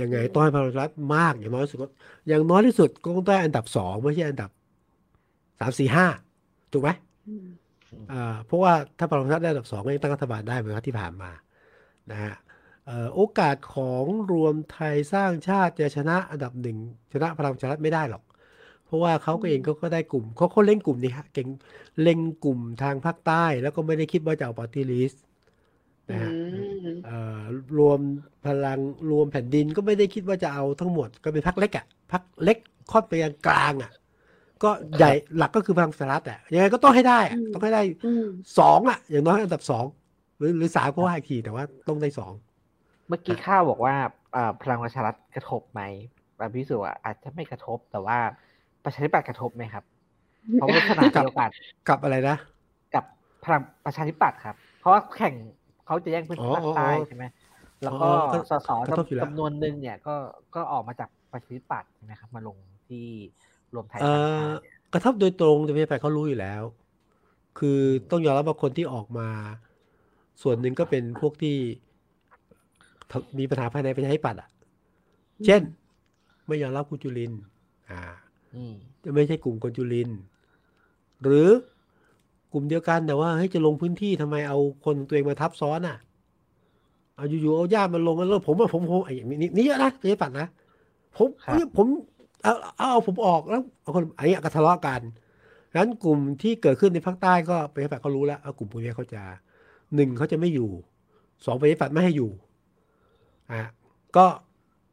[0.00, 1.88] ยังไงต้องให้พลังประชารัฐมากอย่างน้อยที่สุดก็
[2.28, 4.50] อย่างน้อยที่สุดก็ต้องได้อันดับสองไม่ใช่อันดับ
[5.58, 6.06] สามสี่ห้า
[6.72, 6.90] ถูกไหม
[7.26, 7.46] อืม
[8.08, 8.14] อ่า
[8.46, 11.30] เพราะว่าถ้าพลังประชารัฐได้อันดับสองก็ยังตั้งรัฐบาลได้เหมือนกับที่ผ่านมา
[12.10, 12.32] นะฮะ
[12.84, 16.78] เอ่อโอกาสของรวมไทยสร้างชาติจะชนะอันดับหนึ่ง
[17.12, 18.22] ชนะพลังประชารัฐไม่ได้หรอก
[18.84, 21.48] เพราะว่าเขาก็เองเขาก็ได้กลุ่มเขาเขาเล่นกลุ่มนี้ฮะเก่ง
[22.02, 25.22] เล็งกลุ่มทางภาคใต้ แล้วก็ไม่ได้คิดว่าจะเอาปาร์ตี้ลิสต์
[26.10, 27.40] นะฮะอืมเอ่อ
[27.78, 28.00] รวม
[28.46, 28.78] พลัง
[29.10, 32.58] รวมแผ่นดินก็ไม่ได้คิดว่าจะเอาทั้งหมดก็เป็นพรรคเล็กอะพรรคเล็ก
[32.90, 33.12] ค่อนไป
[33.46, 33.92] กลางๆอะ
[34.62, 38.26] ก็ใหญ่หลักก็คือพลังประชารัฐอะยังไงก็ต้องให้ได้อะต้องให้ได้อืม
[38.58, 39.84] สองอะ อย่างน้อยอันดับสอง
[40.38, 42.32] หรือหรือสามก็ว่าอีกทีแต่ว่าต้องได้สอง
[43.08, 43.94] เมื่อกี้ข้าวบอกว่า
[44.36, 45.82] อ่าพลังประชารัฐกระทบไหม
[46.36, 48.18] แบบพิสูจน์ว่าอาจจะไม่กระทบแต่ว่า
[48.84, 49.84] ประชาธิปัตย์กระทบไหมครับ
[50.54, 51.50] เพราะว่าขนาดเดียวกัน
[51.88, 52.36] กับอะไรนะ
[52.94, 53.04] กับ
[53.44, 55.34] พลังประชาธิปัตย์ครับ เพราะว่าแข่ง
[55.88, 57.24] เขาจะแย่งพื้นที่อ๋อภาคใต้อ๋อใช่ไหม
[57.82, 60.14] แล้วก็อ๋อก็สสกระทบอยู่แล้วจำนวนหนึ่งเนี่ย ก็
[60.54, 63.06] ก็ออกมาจากประชาธิปัตย์ใช่ไหมครับมาลงที่
[63.74, 66.62] รวมไทยเอ่สร้างอชาติเนี่ยกระทบโดยตรงแต่ไม่ไปเขารู้อยู่แล้ว
[67.58, 67.80] คือ
[68.10, 69.28] ต้องยอมรับว่าคนที่ออกมา
[70.42, 71.56] ส่วนหนึ่งก็เป็นพวกที่
[73.10, 74.48] ทำมีปัญหาภายในประชาธิปัตย์อะ
[75.44, 75.62] เช่น
[76.46, 77.42] ไม่ยอมรับคุณจุลินทร์
[77.90, 78.00] อ่า
[78.54, 80.18] อืมจะไม่ใช่กลุ่มคนจุลินทร์
[81.22, 81.48] หรือ
[82.52, 85.96] กลุ่มเดียวกันแต่ว่าเฮ้ยจะลงพื้นที่ทำไมเอาคนตัวเองมาทับซ้อนอะ
[87.16, 90.46] เอาอยู่ๆเอาญาติมาลงกันแล้วผมว่าผมผมไอ้อย่างนี้นี่เยอะนะประชาธิปัตย์นะ
[91.16, 91.86] ผมครับเฮ้ยผม
[92.42, 95.00] เอาเอาเอาผมออกแล้วเอาคนอันนี้ก็ทะเลาะกัน
[95.76, 99.22] งั้นกลุ่มที่เกิดขึ้นในภาคใต้ก็ประชาธิปัตย์เขารู้แล้วเอากลุ่มพวกนี้เขาจะ
[99.94, 100.70] หนึ่งเขาจะไม่อยู่
[101.46, 102.30] สองประชาธิปัตย์ไม่ให้อยู่
[103.52, 103.62] อะ
[104.16, 104.26] ก็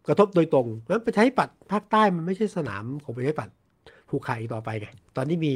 [0.07, 3.55] กระทบโดยตรงงั้นประชาธิปัตย์ภาคใต้มันไม่ใช่สนามของประชาธิปัตย์
[4.09, 5.53] ผูกขาดอีกต่อไปไง ตอนนี้มี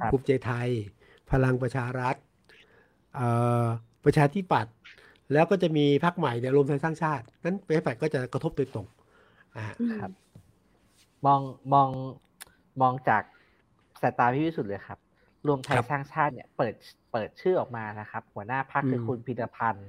[0.00, 0.68] ครับภูมิใจไทย
[1.30, 2.16] พลังประชารัฐ
[3.14, 3.28] เอ่
[3.62, 3.64] อ
[4.04, 4.74] ประชาธิปัตย์
[5.32, 8.86] แล้วก็จะมีพรรคใหม่เนี่ยรวมไทยสร้างชาติ นั้นประชาธิปัตย์ก็จะกระทบโดยตรง
[9.56, 9.64] อ่า
[10.00, 10.10] ครับ
[11.26, 11.40] มอง
[11.72, 11.88] มอง
[12.80, 13.22] มองจาก
[14.02, 14.98] สายตาพี่วิสุทธ์เลยครับ
[15.46, 16.74] รวมไทยครับสร้างชาติเนี่ย เปิด
[17.12, 19.88] เปิดชื่อออกมานะครับ หัวหน้าพักคืออมคุณพิรพันธ์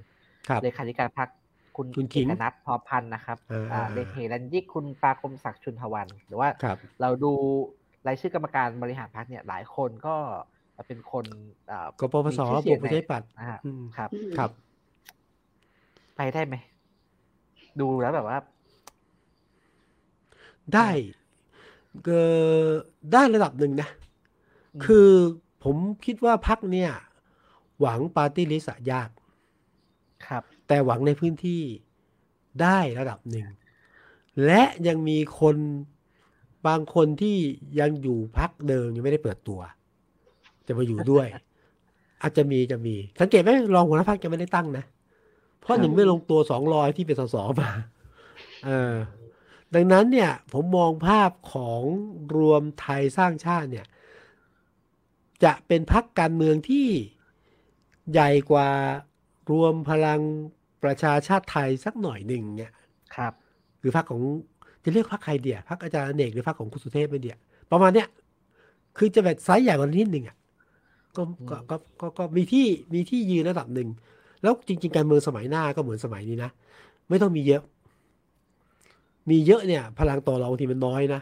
[0.49, 1.29] ครับเลขาธิการพัก
[1.75, 7.31] คุณคุณขิงเอกนัทพอพันธ์นะครับอ่าอ่าอ่าเลขารันยิกคุณปาคมศักดิ์ชุนทวัน หรือว่าครับเราดู
[8.07, 10.15] รายชื่อกรรมการบริหารพักเนี่ยหลายคนก็
[10.87, 11.25] เป็นคน
[11.71, 14.49] อ่ากปปสมีชื่อบเสียวงกประชาธิปัตย์ในอ่าอืมครับ ครับ
[16.15, 16.55] ไปได้ไหม
[17.79, 18.37] ดูแล้วแบบว่า
[20.73, 20.89] ได้
[22.05, 22.11] เอ
[22.63, 22.67] อ
[23.13, 23.89] ได้ระดับหนึ่งนะ
[24.73, 25.09] อืมคือ
[25.63, 26.91] ผมคิดว่าพักเนี่ย
[27.79, 29.09] หวังปาร์ตี้ลิสต์ยาก
[30.27, 31.61] ครับ แต่หวังในพื้นที่
[32.61, 33.47] ได้ระดับหนึ่ง
[34.45, 35.57] และยังมีคน
[36.67, 37.37] บางคนที่
[37.79, 39.59] ยังอยู่พักเดิมยังไม่ได้เปิดตัว
[40.67, 41.27] จะมาอยู่ด้วย
[42.21, 44.85] อาจจะมีจะมี สังเกตไหมรองหัวหน้าพักยังไม่ได้ตั้งนะ
[45.61, 47.69] เพราะหนึ่งไม่ลงตัวสองรอยที่เป็นสสมา
[48.65, 48.95] เออ
[49.75, 51.81] ดังนั้นเนี่ย ผมมองภาพของ
[52.37, 53.85] รวมไทยสร้างชาติเนี่ย
[55.43, 56.87] จะเป็นพักการเมืองที่
[58.11, 58.69] ใหญ่กว่า
[59.51, 60.21] รวมพลัง
[60.83, 62.71] ประชาชาติไทยสักหน่อยหนึ่งเนี่ย
[63.15, 63.33] ครับ
[63.81, 64.21] คือพรรคของ
[64.83, 67.37] จะเรียกพรรคใครเดียพรรคอาจารย์อเนกหรือพรรคของคุณสุเทพไม่เดีย
[67.71, 68.07] ประมาณเนี้ย
[68.97, 70.36] คือจะแบบไซส์ใหญ่กว่านิดหนึ่งอะ
[71.17, 73.87] ก็ก็ก็ก็ก็มีที่มีที่ยืนระดับหนึ่ง
[74.43, 76.49] แล้วจริง ๆ การเมืองสมัยหน้าก็เหมือนสมัยนี้นะ
[77.09, 77.61] ไม่ต้องมีเยอะ
[79.29, 81.21] มีเยอะเนี่ย พลังต่อรองบางทีมันน้อยนะ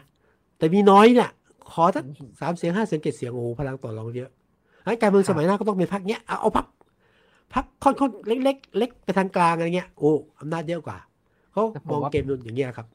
[0.58, 1.29] แต่มีน้อยเนี่ย
[1.71, 2.03] ขอสัก
[2.39, 4.29] สามเสียงห้าเสียงเจ็ดเสียงโอ้โหพลังต่อรองเยอะ
[4.86, 6.67] งั้นการเมืองสมัยหน้าก็ต้องเป็นพรรคเนี้ยเอาเอาพรรค
[7.53, 10.97] พรรคค่อนๆเล็กๆเล็กไปทางกลางอะไรเงี้ยโอ้อำนาจเยอะกว่า
[11.53, 12.88] เขาแต่ผมมองว่าเกมอย่างเงี้ยครับ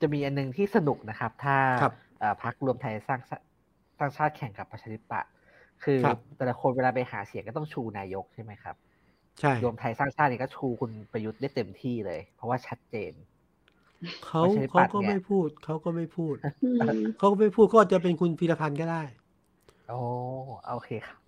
[0.00, 3.36] จะมีอันหนึงที่สนุกนะครับ ถ้าครับเอ่อพักรวมไทยสร้างชา
[3.98, 5.30] สร้างชาติแข่งกับประชาธิปัตย์
[5.84, 8.76] คือครับแต่ละคนเวลาไปหาเสียงก็ต้องชูนายกใช่ไหมครับ
[9.40, 13.12] ใช่รวมไทยสร้างชาติเนี่ยก็ชูคุณประยุทธ์ได้เต็มที่เลย เพราะว่าชัดเจน
[14.26, 19.02] เขาประชาธิปัเขาตย์ก็เนี่ยไม่พูดเขาก็ไม่พูดอืมเขาก็ไม่พูดก็จะเป็นคุณพีรพันธ์ก็ได้
[19.88, 20.00] โอ้
[20.72, 21.18] โอเคครับ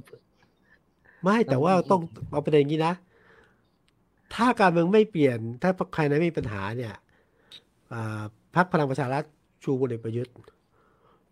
[1.22, 2.94] ไม่แต่ว่าอืมต้องเอาประเด็นอย่างนี้นะ
[4.34, 6.94] ถ้าการเมืองไม่เปลี่ยน ถ้าใครนั้นไม่มีปัญหาเนี่ย
[7.92, 8.22] อ่า
[8.54, 9.24] พรรคพลังประชารัฐ
[9.62, 10.34] ชูพลเอกประยุทธ์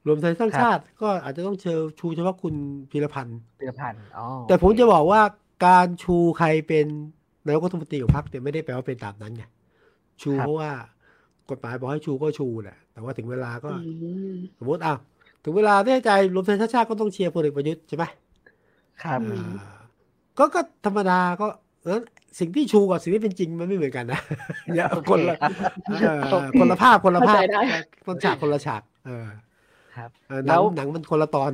[0.07, 2.55] รวมไทยสร้างชาติก็อาจจะต้องเชิญชูเฉพาะคุณ
[2.91, 5.21] พีรพันธ์พิรพันธ์อ๋อแต่ผมโอเคจะบอกว่า
[5.67, 6.87] การชูใครเป็น
[7.47, 9.45] นายกรัฐมนตรีของพรรคเนี่ยไม่ได้แปลว่าเป็นตามนั้นไง
[10.23, 10.71] ชูเพราะว่า
[11.51, 13.91] กฎหมายบอกให้ชูก็ชูแหละแต่ว่าถึงเวลาก็อื
[14.33, 14.99] มสมมติอ้าว
[15.45, 18.05] ถึงเวลาแน่ใจรวมไทยสร้างชาติก็ต้องเชียร์พลเอกประยุทธ์ใช่ไหม
[19.03, 19.77] ครับอืมอ่า
[20.39, 21.47] ก็ก็ธรรมดาก็
[21.85, 22.01] เออ
[22.39, 24.21] สิ่งที่ชูกับสิ่งที่เป็นจริงมันไม่เหมือนกันนะ
[24.77, 25.51] อย่าโอเคคนละครับ
[26.01, 26.21] เออ
[26.61, 27.61] คนละภาพคนละภาพเข้าใจได้
[28.07, 29.27] คนฉากคนละฉาก เออ
[29.97, 31.53] ครับเออหแล้นังวหนังมันคนละตอน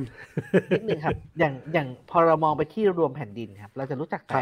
[0.73, 4.37] นิดนึงครับ อย่างอย่างพอเรามองไปที่รวมแผ่นดินครับ เราจะรู้จักแต่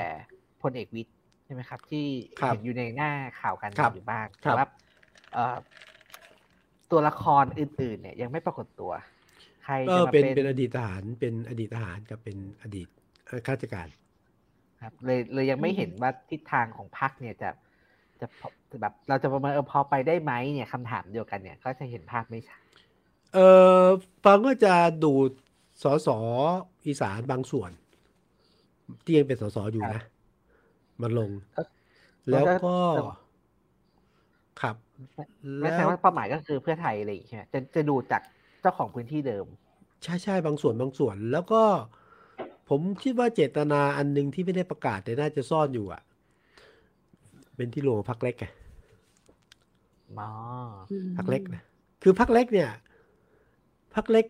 [0.61, 1.13] พลเอกวิทย์
[1.45, 2.05] ใช่ไหมครับ ที่
[2.39, 3.09] ครับเห็นอยู่ในหน้า
[3.39, 4.63] ข่าวการครัเมือบงอยู่บ้างครัแต่บว่า
[5.31, 5.57] เอ่อ
[6.91, 8.91] ตัวละครอื่น ๆ เนี่ย ยังไม่ปรากฏตัว
[9.63, 12.87] ใครก็จะมาเป็นเป็นเป็นอดีตทหารเป็นอดีตทหารกับเป็นอดีต
[13.25, 13.87] เอ่อข้าราชการ
[14.81, 17.49] ครับ เลยเลยยังไม่อืมเห็นว่าทิศทางของพรรคเนี่ยจะ
[18.19, 18.47] จะพอ
[18.81, 22.61] แบบเราจะประเมินเออพอไปได้ไหมเนี่ยคำถามเดียวกันเนี่ย ก็จะเห็นภาพไม่ชัด
[23.33, 23.39] เอ
[23.83, 23.85] อ
[24.25, 25.31] ฟังก็จะดูด
[25.83, 26.09] สส
[26.85, 27.71] อีสานบางส่วน
[29.03, 30.01] ที่ยังเป็นสสอยู่นะ
[31.01, 31.29] มาลง
[32.31, 32.75] แล้วก็
[34.61, 34.75] ครับ
[35.61, 38.21] ไม่ใช่ว่าเป้าหมายก็คือเพื่อไทยอะไรอย่างเงี้ยใช่ไหมจะจะดูจาก
[38.61, 39.45] เจ้าของพื้นที่เดิม
[40.03, 41.61] ใช่ใช่บางส่วนบางส่วน แล้วก็
[42.69, 46.01] ผมคิดว่าเจตนาอันหนึ่งที่ไม่ได้ประกาศแต่น่าจะซ่อนอยู่อะ
[47.55, 48.45] เป็นที่โลพักเล็กไง
[50.19, 50.29] อ๋อ
[51.17, 51.63] พักเล็กนะ
[52.03, 52.69] คือพักเล็กเนี่ย
[53.95, 54.25] พักเล็ก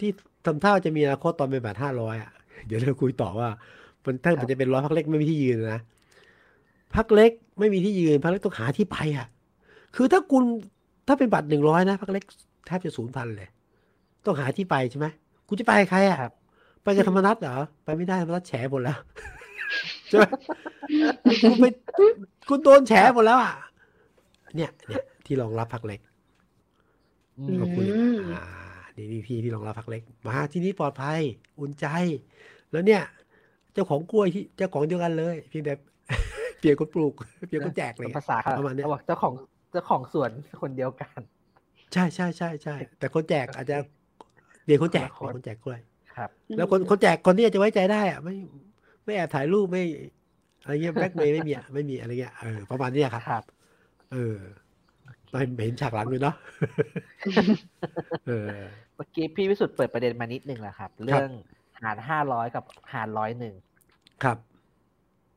[0.00, 0.10] ที่
[0.46, 2.30] ทำท่าจะมีอนาคตตอนเป็นบาทห้าร้อยอะ
[2.66, 3.48] เดี๋ยวเราคุยต่อว่า
[4.04, 5.80] มันถ้ามันจะเป็นร้อยพักเล็กไม่มีที่ยืนนะ
[6.96, 9.26] พักเล็กไม่มีที่ยืนพักเล็กต้องหาที่ไปอะ
[9.96, 10.44] คือถ้าคุณ
[11.06, 12.24] ถ้าเป็นบัตรหนึ่งร้อยนะพักเล็ก
[12.66, 13.48] แทบจะศูนย์พันเลย
[14.26, 15.06] ต้องหาที่ไปใช่ไหม
[15.48, 16.32] กูจะไปกับใครอะครับ
[16.82, 18.98] ไปกับธรรมนัตเหรอไปไม่ได้ธรรมนัตแฉหมดแล้ว
[20.08, 20.24] ใช่ไหม
[21.42, 21.66] คุณไป
[22.48, 23.52] คุณโดนแฉหมดแล้วอะ
[24.56, 26.00] เนี่ยเนี่ยที่รองรับพักเล็ก
[27.38, 28.42] อือืมขอบคุณม อ่า
[28.96, 31.20] นี่นี่พี่ที่รองรับพักเล็ก มาที่นี่ปลอดภัย
[31.60, 31.86] อุ่นใจ
[32.72, 33.02] แล้วเนี่ย
[33.74, 35.74] เจ้าของกล้วยที่เจ้าของเดียวกันเลย เพียงแต่
[36.58, 37.14] เปลี่ยนคนปลูก
[37.48, 39.34] เปลี่ยนคนแจกเลย ภาษาเขาประมาณเนี้ย เขาบอกเจ้าของ
[39.72, 40.30] เจ้าของสวน
[40.62, 41.20] คนเดียวกัน
[41.92, 43.76] ใช่ใช่ใช่ใช่แต่คนแจกอาจจะ
[44.64, 45.80] เปลี่ยนคนแจกคนละคนเปลี่ยนคนแจกกล้วย
[46.16, 48.34] ครับ แล้วคนคนแจกคนที่จะไว้ใจได้อะไม่
[49.04, 49.82] ไม่แอบถ่ายรูปไม่
[50.62, 53.44] อะไรเงี้ยแบล็กเมย์ไม่มีอะไม่มีอะไรเงี้ยเออประมาณเนี้ยครับ ครับ
[54.12, 54.36] เออ
[55.30, 56.34] ไม่เห็นฉากหลังเลยเนาะ
[58.26, 58.46] เออ
[58.96, 61.28] เมื่อกี้พี่วิสุทธ์เปิดประเด็นมานิดนึงแหละครับ เรื่อง
[61.82, 63.54] หารห้าร้อยกับหารร้อยหนึ่ง
[64.22, 64.38] ครับ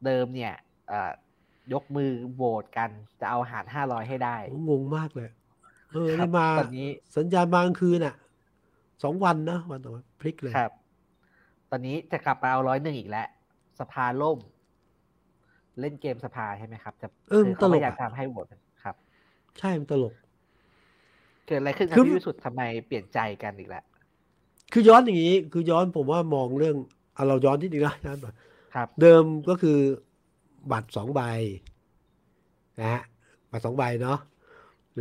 [0.05, 0.53] เดิมเนี่ย
[0.87, 1.11] เอ่อ
[1.73, 5.29] ยกมือโหวตกันจะเอาหารห้าร้อยให้ได้ผมงงมากเลย
[5.93, 8.15] เออครับนี่มาตอนนี้สัญญาณบางคืนอะ
[9.03, 10.71] สองวันนะวันต่อวันพลิกเลยครับ
[11.71, 13.27] ตอนนี้จะกลับมาเอาร้อยหนึ่งอีกแล้ว
[13.79, 14.39] สภาล่ม
[15.79, 18.61] เล่นเกมสภาใช่ไหมครับจะเออคืมันตเขาลพกยายามอะทำให้โหวตครับ
[19.59, 20.13] ใช่มันตลก
[21.45, 23.83] เกิดอะไรขึ้นครัคืบอพี่วิสุทธ์ทำไมเปลี่ยนใจกันอีกแล้ว
[24.73, 26.75] คือย้อนอย่างนี้ คือย้อนผมว่ามองเรื่อง
[27.13, 28.25] เอาเราย้อนนิดนึงนะย้อนไป
[28.73, 29.77] ครับ เดิมก็คือ
[30.71, 31.21] บัตรสองใบ
[32.79, 33.01] นะฮะ
[33.51, 34.19] บัตรสองใบเนาะ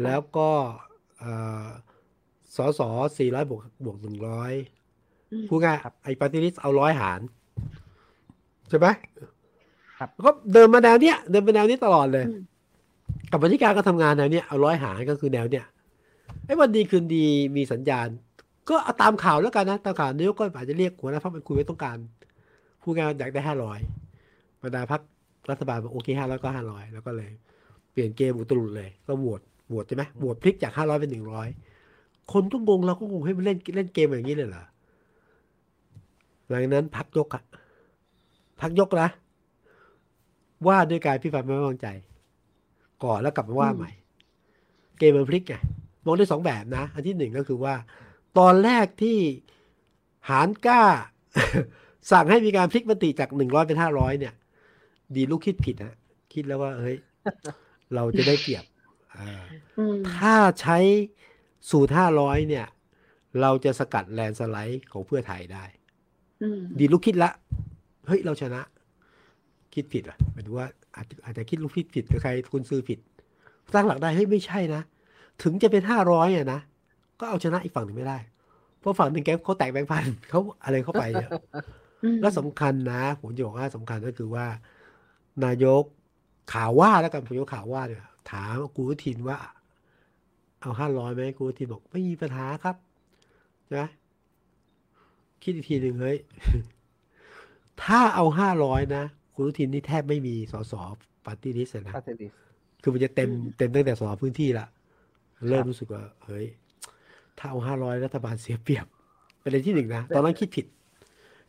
[0.02, 0.50] แล้วก็
[1.18, 1.32] เอ่
[1.64, 1.66] อ
[2.56, 4.52] สอสอสี่ร้อยบวกบวกหนึ่งร้อย
[5.32, 7.20] อืมพูดง่ายครับไอ้ปฏิริษเอาร้อยหาร
[8.68, 8.86] ใช่ไหม
[9.98, 12.38] ครับแล้วก็เดินมาแนวเนี้ย เดินมาแนวนี้ตลอดเลยอืม
[13.30, 15.64] กับบรรการก็ทำงานแนวเนี้ยเอาร้อยหารก็คือแนวเนี้ย
[16.46, 18.08] ไอ้วันดีคืนดีมีสัญญาณ
[18.68, 21.96] ก็เอาตามข่าวแล้วกันนะตามข่าวนายกก็อาจจะเรียกหัวหน้าพรรคไปคุยไว้ต้องการ
[22.82, 23.78] พูดงายๆอยากได้ห้าร้อย
[24.62, 25.02] บรรดาพรรค
[25.50, 27.30] รัฐบาลบอกโอเคห้าร้อยก็ห้าร้อยแล้วก็เลย
[27.92, 31.48] เปลี่ยนเกมอุตรุดเลย ก็โหวตโหวตใช่ไหมโหวตพลิกจากห้าร้อยเป็นหนึ่งร้อย
[32.32, 34.64] คนก็งงเราก็งงให้มันเล่นเล่นเกมอย่างนี้เลยเหรอ
[36.48, 37.42] หลังนั้นพักยกอะ
[38.60, 39.10] พักยกนะ
[40.66, 41.88] ว่าด้วยการพิพากษาไม่ไว้วางใจ
[43.04, 43.90] ก่อนแล้วกลับมาว่าอืมใหม่
[44.98, 45.54] เกมมันพลิกไง
[46.04, 47.74] มองได้สองแบบนะ อันที่หนึ่งก็คือว่า
[48.38, 49.18] ตอนแรกที่
[50.30, 50.82] หารกล้า
[52.12, 54.34] สั่งให้มีการพลิกมติจากหนึ่งร้อยเป็นห้าร้อยเนี่ย
[55.16, 55.94] ดีลูกคิดผิดนะ
[56.32, 56.96] คิดแล้วว่าเฮ้ย
[57.94, 58.64] เราจะได้เปรียบ
[59.16, 59.42] อ่า
[59.78, 60.78] อืมถ้าใช้
[61.70, 62.66] สูตรห้าร้อยเนี่ย
[63.40, 65.64] เราจะสกัดแลนด์สไลด์ของเพื่อไทยได้
[66.42, 67.30] อืมดีลูกคิดละ
[68.06, 68.62] เฮ้ย เราชนะ
[69.74, 72.98] คิดผิดอะหมายถึงว่า อาจจะอาจจะคิดลูกคิดผิดหรือใครคุณซื้อผิด
[73.74, 74.82] ตั้งหลักได้เฮ้ยไม่ใช่นะ
[75.42, 76.60] ถึงจะเป็นห้าร้อยอะนะ
[77.20, 78.18] ก็เอาชนะอีกฝั่งหนึ่งไม่ได้
[78.78, 81.30] เพราะฝั่งหนึ่งแกเขาแตกแบงค์พันเขาอะไรเข้าไปเนี่ย
[82.04, 84.46] อืมแล้วสำคัญนะผมจะบอกว่าสำคัญก็คือว่า
[85.44, 85.82] นายก
[86.52, 89.36] ข่าวว่าแล้วกันผมยกข่าวว่าเนี่ยถามกูรุทินว่า
[90.60, 92.76] เอาห้าร้อยไหมกูรุทินบอกไม่มีปัญหาครับ
[93.76, 93.86] นะ
[95.42, 96.18] คิดอีกทีหนึ่งเฮ้ย
[97.82, 100.74] ถ้าเอาห้าร้อยนะ คุณรุทินนี่แทบไม่มีสส
[101.26, 102.32] ปาร์ตี้ลิสต์นะปาร์ตี้ลิสต์
[102.82, 104.66] คือมันจะเต็มอืมเต็มตั้งแต่สสพื้นที่ละ
[105.48, 106.46] เริ่มครับรู้สึกว่า เฮ้ย
[107.38, 108.86] ถ้าเอาห้าร้อยรัฐบาลเสียเปรียบ
[109.42, 110.66] ประเด็นที่หนึ่งนะ ตอนนั้นคิดผิด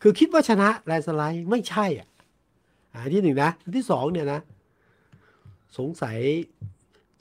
[0.01, 2.07] คือคิดว่าชนะแลนด์สไลด์ไม่ใช่อะ
[2.93, 4.39] อ่าอันที่หนึ่งนะอันที่สองเนี่ยนะ
[5.77, 6.17] สงสัย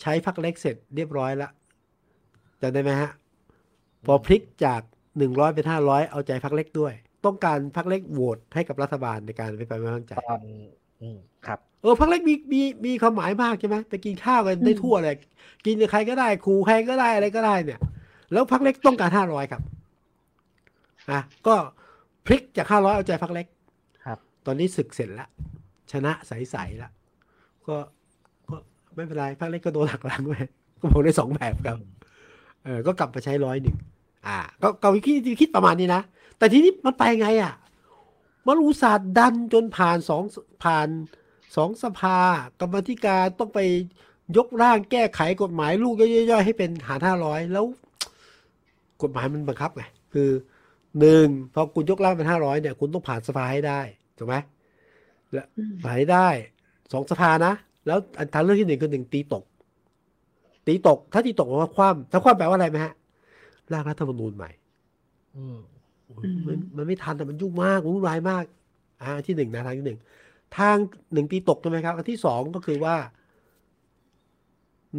[0.01, 1.49] ใช้พรรคเล็กเสร็จเรียบร้อยละ
[2.61, 3.11] จำได้ไหมฮะ
[4.07, 4.83] พอพลิกจาก
[5.19, 6.93] หนึ่งร้อยเป็นห้าร้อยเอาใจพรรคเล็กด้วย
[7.25, 10.41] ต้องการพักเล็กโหวตให้กับรัฐบาลในการไปไปไม่วางใจตอน
[11.03, 15.17] อืมครับเออพักเล็กมีมีมีความหมายมากใช่ไหมไปกินข้าวกันได้ทั่วเลย
[15.67, 17.81] กินกับใครก็ได้ครูใครก็ได้อะไรก็ได้เนี่ย
[18.33, 19.63] แล้วพักเล็กต้องการห้าร้อยครับ
[21.11, 21.55] อะก็
[22.27, 23.47] พลิกจากห้าร้อยเอาใจพักเล็ก
[24.05, 25.29] ครับ ตอนนี้ศึกเสร็จแล้ว
[25.93, 26.93] ชนะใสๆแล้ว
[27.67, 27.77] ก็
[28.49, 28.57] ก็
[28.97, 30.35] ไม่เป็นไรพักเล็กก็โดนหักหลังไป
[30.81, 31.79] ก็มองได้สองแบบครับ
[32.65, 33.77] เออก็กลับมาใช้ร้อยหนึ่ง
[34.27, 36.03] อ่า ก็ก็คิดคิดประมาณนี้นะ
[36.41, 37.55] แต่ทีนี้มันไปไงอะ
[38.47, 40.23] มันอุตส่าห์ดันจนผ่านสอง
[40.65, 40.89] ผ่าน
[41.57, 42.19] สองสภา
[42.61, 43.61] กรรมาธิการต้องไป
[44.37, 47.65] ยกร่างแก้ไขกฎหมายลูกย่อยๆให้เป็นหารห้าร้อยแล้ว
[49.03, 49.83] กฎหมายมันบังคับไง
[50.15, 50.31] คือ
[51.01, 53.81] หนึ่งพอคุณยกร่างเป็นห้าร้อยเนี่ย คุณต้องผ่านสภาให้ได้
[54.19, 54.37] ถูกไหม
[55.57, 56.29] อืมผ่านให้ได้
[56.93, 57.53] สองสภานะ
[57.87, 59.45] แล้วอันทางเรื่องที่หนึ่งคือหนึ่งตีตก
[60.67, 62.93] ตีตก ถ้าตีตกแปลว่าคว่ำถ้าคว่ำแปลว่าอะไรไหมฮะ
[63.73, 64.51] ร่างรัฐธรรมนูญใหม่
[65.37, 65.45] อื
[66.19, 68.45] มมันมันไม่ทันแต่มันยุ่งมากวุ่นวายมาก
[69.03, 69.99] อ่าที่หนึ่งนะทางที่หนึ่ง
[70.59, 70.77] ทาง
[71.13, 72.97] หนึ่งตีตกใช่ไหมครับอันที่สองก็คือว่า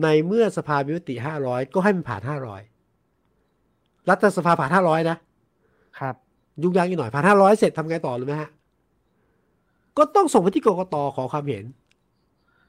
[0.03, 2.61] ในเมื่อสภามีมติห้าร้อยก็ให้มันผ่านห้าร้อย
[4.09, 5.17] รัฐสภาผ่านห้าร้อยนะ
[5.99, 6.15] ครับ
[6.63, 8.49] ยุ่งยากอีกหน่อยผ่านห้าร้อยเสร็จทำไงต่อรู้ไหมฮะ
[9.97, 11.65] ก็ต้องส่งไปที่กกตขอความเห็น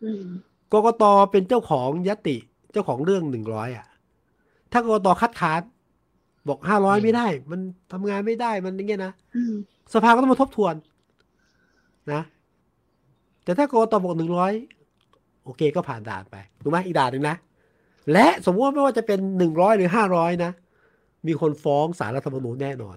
[0.04, 0.24] อืม
[0.72, 2.36] กกตเป็นเจ้าของยติ
[2.72, 3.86] เจ้าของเรื่องหนึ่งร้อยอะ
[4.72, 5.60] ถ้ากกตคัดค้าน
[6.48, 7.60] บอกห้าร้อยไม่ได้ มัน
[7.92, 9.54] ทำงานไม่ได้มันอย่างเงี้ยนะอืม
[9.94, 10.74] สภาก็ต้องมาทบทวน
[12.12, 12.22] นะ
[13.44, 14.52] แต่ถ้ากกตบอกหนึ่งร้อย
[15.44, 17.36] โอเคก็ผ่านด่านไปถูกไหมอีกด่านหนึ่งนะ
[18.12, 20.52] และสมมติว่าไม่ว่าจะเป็นหนึ่งร้อยหรือห้าร้อยนะ
[21.26, 22.96] มีคนฟ้องสารรัฐธรรมนูญแน่นอน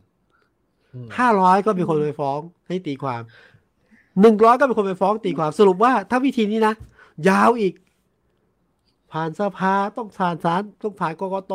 [0.93, 3.21] อืมห้าร้อยก็มีคนไปฟ้องให้ตีความ
[4.21, 6.73] หนึ่งร้อยก็มีคนไปฟ้องตีความสรุปว่า ถ้าวิธีนี้นะ
[7.29, 7.73] ยาวอีก
[9.11, 11.53] ผ่านสภาต้องผ่านศาลต้องผ่านกกต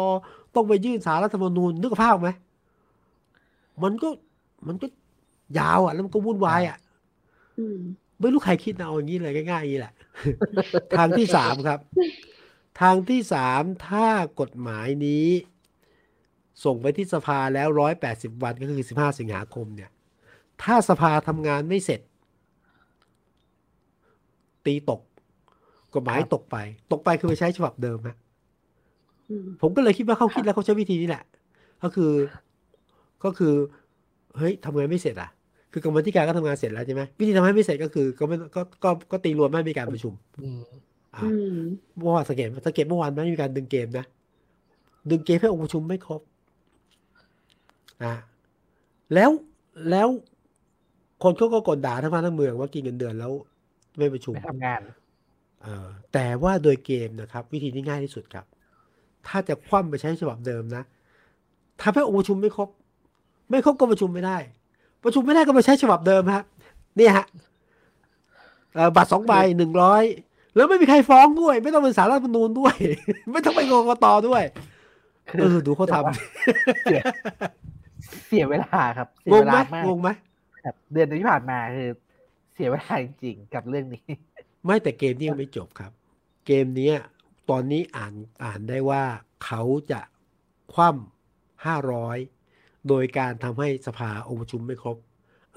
[0.54, 2.30] ต้องไปยื่นสารรัฐธรรมนูญนึกภาพไหม
[3.82, 4.08] มันก็
[4.66, 4.86] มันก็
[5.58, 6.78] ยาวอะ แล้วมันก็วุ่นวายอะ
[7.58, 7.78] อืม
[8.20, 9.94] ไม่รู้ใครคิดนะเอาอย่างนี้เลยง่ายๆอย่างนี้แหละ
[10.98, 11.80] ทางที่สามครับ
[12.80, 14.06] ทางที่สามถ้า
[14.40, 15.28] กฎหมายนี้
[16.64, 19.90] ส่งไปที่สภาแล้วร้อยแปดสิบวันก็คือสิบห้าสิงหาคมเนี่ย
[20.62, 22.00] ถ้าสภาทำงานไม่เสร็จ
[24.66, 25.00] ตีตก
[25.94, 26.56] กฎหมายครับตกไป
[26.92, 28.29] ตกไปคือไปใช้ฉบับเดิมฮะอืม
[29.60, 31.22] ผมก็เลยคิดว่าเขาคิดแล้วเขาใช้วิธีนี้แหละ
[31.82, 32.12] ก็คือ
[33.24, 33.54] ก็คือ
[34.36, 35.30] เฮ้ยทำงานไม่เสร็จอะ
[35.72, 40.62] คือกรรมาธิการก็ทำงานเสร็จแล้วใช่ไหมวิธีทำให้ไม่เสร็จก็คือ ก็ไม่ก็ก็ก็ตีรวมไม่มีการประชุมอืม
[41.16, 41.56] อะอืม
[41.96, 44.04] เมื่อวานสังเกตสังเกตเมื่อวานไม่มีการดึงเกมนะ
[45.10, 46.20] ดึงเกมให้องค์ประชุมไม่ครบ
[48.02, 48.14] อะ
[49.14, 49.30] แล้ว
[49.90, 50.08] แล้ว
[51.22, 53.32] คนเขาก็กดด่าทั้งบ้านทั้งเมืองว่ากินเงินเดือนแล้ว
[53.98, 54.82] ไม่ประชุมไม่ทำงาน
[55.62, 58.46] เออแต่ว่าโดยเกมนะครับ วิธีที่ง่ายที่สุดครับ
[59.28, 60.82] ถ้าจะคว่ำไปใช้ฉบับเดิมนะ
[61.80, 62.68] ทำให้องค์ประชุมไม่ครบ
[63.50, 64.36] ไม่ครบก็ประชุมไม่ได้
[65.04, 66.42] ประชุมไม่ได้ก็ไปใช้ฉบับเดิมฮะ
[66.96, 67.26] เนี่ยฮะ
[68.74, 70.04] เอ่อบัตรสองใบหนึ่งร้อย
[70.54, 72.74] แล้วไม่มีใครฟ้องด้วย ไม่ต้องเป็นสารรัฐธรรมนูญด้วย
[73.32, 74.42] ไม่ต้องไปกกตด้วย
[75.28, 75.94] คือเออดูเขาท
[76.82, 77.02] เสีย
[78.26, 80.08] เสียเวลาครับเสีำยงงเวไหมลามากงงไหม
[80.64, 81.90] ครับเดือนที่ผ่านมาคือ
[82.54, 84.04] เสียเวลาจริงๆกับเรื่องนี้
[84.64, 85.92] ไม่แต่เกมนี้ยังไม่จบครับ
[86.46, 86.96] เกมเนี้ย
[87.50, 89.02] ตอนนี้อ่านอ่านได้ว่า
[89.44, 90.00] เขาจะ
[90.72, 92.18] คว่ำห้าร้อย
[92.88, 94.96] โดยการทำให้สภาองค์ประชุมไม่ครบ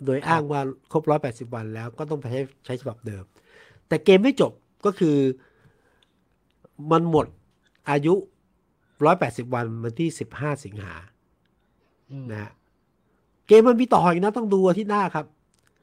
[0.06, 3.24] โดยอ้างว่าครบร้อยแปดสิบวันแล้วก็ต้องไปใช้ใช้ฉบับเดิม
[3.88, 4.52] แต่เกมไม่จบ
[4.86, 5.18] ก็คือ
[6.92, 7.28] มันหมด
[7.90, 8.14] อายุ
[9.06, 10.94] ร้อยแปดสิบวันวันที่สิบห้าสิงหา
[12.12, 12.52] อืมนะฮะ
[13.48, 15.26] เกมมันมีต่ออีกนะต้องดูอาทิตย์หน้าครับ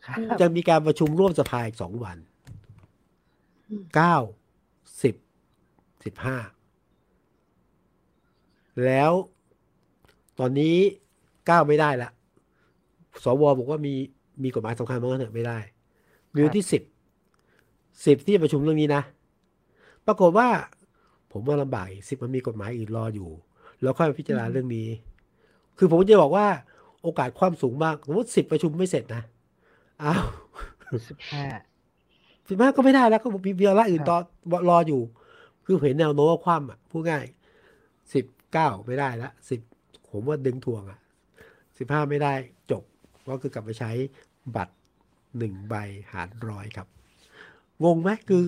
[0.07, 2.16] ครับ จะมีการประชุมร่วมสภาอีกสองวัน
[3.68, 4.39] อืมเก้าสิบ
[6.05, 6.37] สิบห้า
[8.85, 9.13] แล้ว
[10.39, 10.77] ตอนนี้
[11.47, 12.11] เก้าไม่ได้ละ
[13.25, 13.95] สวบอกว่ามี
[14.43, 15.59] มีกฎหมายสำคัญมากเถอะไม่ได้
[16.33, 16.83] มีวันที่สิบ
[18.07, 19.03] สิบที่จะประชุมเรื่องนี้นะ
[20.07, 20.49] ปรากฏว่า
[21.33, 23.31] ผมว่าลำบากอีกสิบมันมีกฎหมายอื่นรออยู่
[23.83, 24.89] แล้วค่อยมาพิจารณาเรื่องนี้
[25.79, 26.47] คือผมจะบอกว่า
[27.03, 29.23] โอกาสความสูงมากสมมติสิบประชุมไม่เสร็จนะ
[30.03, 30.25] อ้าว
[31.09, 31.45] สิบห้า
[32.49, 35.01] สิบห้าก็ไม่ได้แล้วก็มีเบียร์ละอื่นครับต่อรออยู่
[35.71, 37.25] คือเห็นแนวโน้มว่าคว่ำอะพูดง่าย
[38.15, 39.61] สิบเก้าไม่ได้ละสิบ
[40.11, 40.99] ผมว่าดึงทวงอะ
[41.79, 42.33] สิบห้าไม่ได้
[42.71, 42.83] จบ
[43.29, 43.91] ก็คือกลับไปใช้
[44.57, 44.75] บัตร
[45.39, 45.75] หนึ่งใบ
[46.13, 46.87] หารร้อยครับ
[47.85, 48.43] งงไหมคือ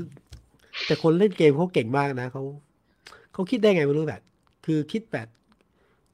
[0.87, 2.43] แต่คนเล่นเกมเขาเก่งมากนะเขา
[3.33, 4.23] เขาคิดได้ไงไม่รู้แบบ
[4.67, 5.29] คือคิดแบบ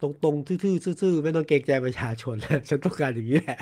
[0.01, 2.35] ตรงๆทื่อๆซื่อๆไม่ต้องเกรงใจประชาชน
[2.69, 3.59] ฉันต้องการอย่างนี้แหละ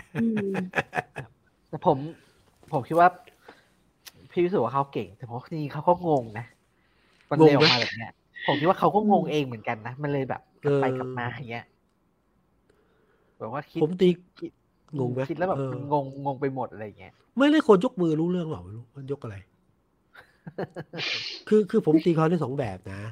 [1.68, 1.98] แต่ผม
[2.72, 3.08] ผมคิดว่า
[4.30, 6.46] พี่วิสุทธ์ว่าเขาเก่ง แต่ผมว่าจริงเขาก็งงนะ
[7.30, 8.12] มันงงเร็วไหมมาแบบเนี้ย
[8.46, 11.66] ผมคิดว่าเขาก็งงอืมเองเหมือนกันนะ มันเลยแบบกลับไปเออกลับมาอย่างเงี้ย
[13.38, 14.08] แบบว่าคิดผมตี
[14.38, 14.50] คิด
[14.98, 19.36] งงไหมคิดแล้วแบบเออมันงงงงไปหมดอะไรอย่างเงี้ยไม่ได้คนยกมือรู้เรื่องหรอกไม่รู้มันยกอะไร
[21.48, 23.02] คือคือผมตีความได้สองแบบนะ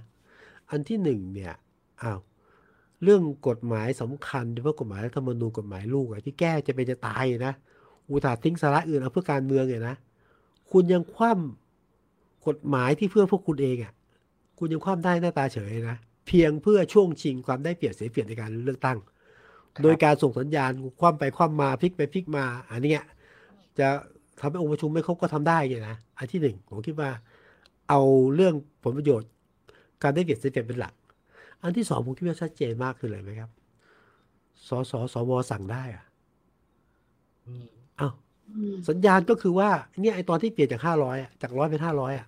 [0.70, 1.54] อันที่หนึ่งเนี่ย
[2.02, 2.18] อ้าว
[3.02, 7.54] เรื่องกฎหมายสำคัญโดยเฉพาะกฎหมายรัฐธรรมนูญกฎหมายลูกอะที่แก้จะเป็นจะตายนะ
[8.08, 9.96] อุตส่าห์ทิ้งสาระอื่นเอาเพื่อการเมืองเนี่ยนะ
[10.70, 13.92] คุณยังคว่ำกฎหมายที่เพื่อพวกคุณเองอะ
[14.58, 18.98] คุณยังคว่ำได้หน้าตาเฉยนะเพียงเพื่อช่วงชิงความได้เปรียบเสียเปรียบในการเลือกตั้ง
[19.74, 23.02] ครับโดยการส่งสัญญาณคว่ำไปคว่ำมาพลิกไปพลิกมาอันเนี้ย
[23.78, 23.88] จะ
[24.40, 27.10] ทำให้องค์ประชุมไม่ครบก็ทำได้ไงนะอันที่หนึ่งผมคิดว่า
[27.88, 28.00] เอา
[28.34, 29.30] เรื่องผลประโยชน์
[30.02, 30.94] การได้เปรียบเสียเปรียบเป็นหลัก
[31.62, 33.50] อันที่สองผมคิดว่าชัดเจนมากคืออะไรไหมครับ
[34.68, 36.04] สสสวสั่งได้อะ
[37.46, 37.66] อืม
[38.00, 38.12] อ้าว
[38.50, 42.26] อืมสัญญาณก็คือว่าเนี่ยไอตอนที่เปลี่ยนจากห้าร้อยอะจากร้อยเป็นห้าร้อยอะ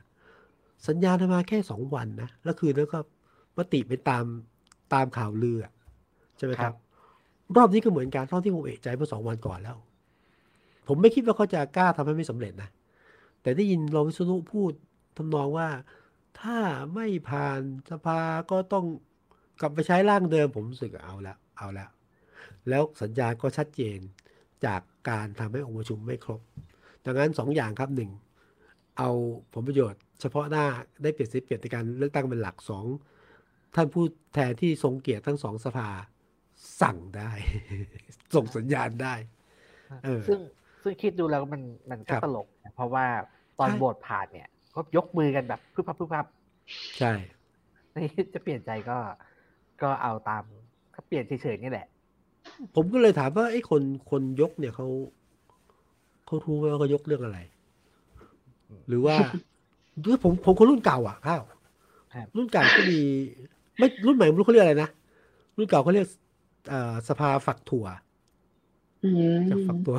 [0.89, 2.99] สัญญาณมาแค่สองวันนะ แล้วคืนนั้นก็
[3.57, 4.25] มติเป็นตาม
[4.95, 5.73] ตามข่าวลืออะ
[6.37, 6.75] ใช่ไหมครับ
[7.57, 9.77] รอบนี้ก็เหมือนกันเท่าที่ผมเอะใจเมื่อสองวันก่อนแล้ว
[10.89, 12.71] ผมไม่คิดว่าเขาจะกล้าทำให้ไม่สำเร็จนะ
[13.43, 14.73] แต่ได้ยินรองวิศนุพูด
[15.17, 15.69] ทำนองว่า
[16.41, 16.59] ถ้า
[16.95, 17.61] ไม่ผ่าน
[17.91, 18.85] สภาก็ต้อง
[19.61, 21.91] กลับไปใช้ร่างเดิมผมรู้สึกเอาแล้วเอาแล้ว
[22.69, 23.99] แล้วสัญญาณก็ชัดเจน
[24.67, 26.41] จากการทำให้องค์ประชุมไม่ครบ
[27.05, 28.11] ดังนั้นสองอย่างครับหนึ่ง
[28.99, 29.11] เอา
[29.53, 30.65] ผลประโยชน์ เฉพาะหน้า
[31.03, 32.87] ได้เปรียบเสียเปรียบในการเลือกตั้งเป็นหลักสอง
[33.75, 35.89] ท่านผู้แทนที่ทรงเกียรติทั้งสองสภา
[36.83, 37.31] สั่งได้
[38.35, 39.15] ส่งสัญญาณได้
[40.05, 40.39] เออ ซึ่ง
[40.83, 43.07] ซึ่งคิดดูแล้วมันมันครัก็บตลกนะเพราะว่า
[43.59, 46.27] ตอนใช่โหวตผ่านเนี่ยก็ยกมือกันแบบพึบพับพึบพับ
[46.99, 47.13] ใช่
[47.95, 48.99] นี่จะเปลี่ยนใจก็
[49.83, 50.45] ก็เอาตาม
[50.95, 51.87] ก็เปลี่ยนเฉยๆนี่แหละ
[52.75, 54.87] ผมก็เลยถามว่าไอ้คนคนยกเนี่ยเขา
[56.27, 57.39] เขารู้ไหมว่าเขายกเรื่องอะไร
[58.89, 59.17] หรือว่า
[60.05, 61.43] ด้วยผมผมคนรุ่นเก่าอะข้าว
[62.15, 62.99] ครับรุ่นเก่าก็มี
[63.79, 64.91] ไม่รุ่นใหม่ไม่รู้เขาเรียกอะไรนะ
[65.59, 66.07] รุ่นเก่าเขาเรียก
[66.69, 67.87] เอ่อสภาฝักถั่ว
[69.03, 69.99] อืมจากฝักถั่ว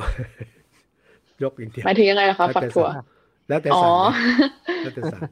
[1.42, 2.92] ยกอย่างเดียวหมายถึงยังไงล่ะคะแล้วฝักแต่ถั่วสั่ง
[3.48, 4.14] แล้วแต่อ๋อสั่งนะ
[4.82, 5.24] แล้วแต่สั่ง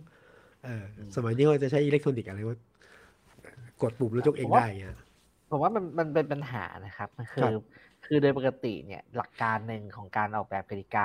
[0.65, 0.85] เออ
[1.17, 2.57] สมัยนี้เขาจะใช้อิเล็กทรอนิกส์อะไรว่า
[3.83, 4.95] กดปุ่มแล้วยกเองได้อย่างเงี้ย
[5.51, 7.53] ผมว่ามันมันเป็นปัญหานะครับมันคืครัอบ
[8.05, 11.01] คือโดยปกติเนี่ย หลักการหนึ่งของการออกแบบกติกา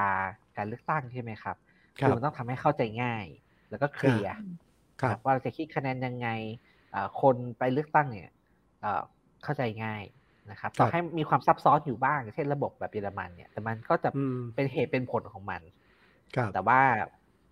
[0.58, 1.56] การเลือกตั้งใช่ไหมครับ
[2.02, 3.26] ครับมันต้องทำให้เข้าใจง่าย
[3.72, 4.34] แล้วก็เคลียร์
[5.08, 6.28] ครับว่าเราจะคิดคะแนนยังไง
[6.92, 8.30] เอ่อคนไปเลือกตั้งเนี่ย
[8.82, 9.02] เอ่อ
[9.44, 10.04] เข้าใจง่าย
[10.52, 15.62] นะครับครับต่อให้มีความซับซ้อนอยู่บ้าง เช่นระบบแบบเยอรมันเนี่ย แต่มันก็จะอืมเป็นเหตุเป็นผลของมัน
[16.36, 16.80] ครับแต่ว่า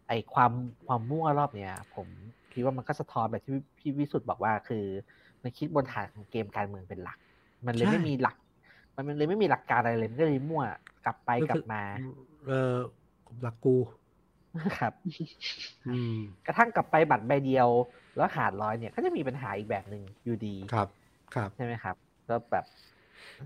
[0.08, 0.52] ไอความ
[0.88, 2.08] ความมั่วรอบเนี้ยผม
[2.54, 4.86] คิดว่ามันก็สะท้อนแบบที่พี่วิสุทธ์บอกว่า คือ
[5.44, 7.18] มันคิดบนฐานของเกมการเมืองเป็นหลัก
[7.68, 8.36] มันเลยใช่ไม่มีหลัก
[8.96, 10.64] มันเลยไม่มีหลักการอะไรเลยมันก็เลยมั่ว
[11.06, 11.82] กลับไปก็กลัคืบอมา
[12.46, 12.76] เออ
[13.42, 13.76] หลักกู
[14.78, 14.94] ครับ
[15.88, 17.70] อืมกระทั่งกลับไปบัตรใบเดียว
[18.18, 20.88] แล้วหารร้อยเนี่ย ก็จะมีปัญหาอีกแบบหนึ่งอยู่ดีครับ
[21.36, 21.96] ครับใช่ไหมครับ
[22.30, 22.66] ก็แบบ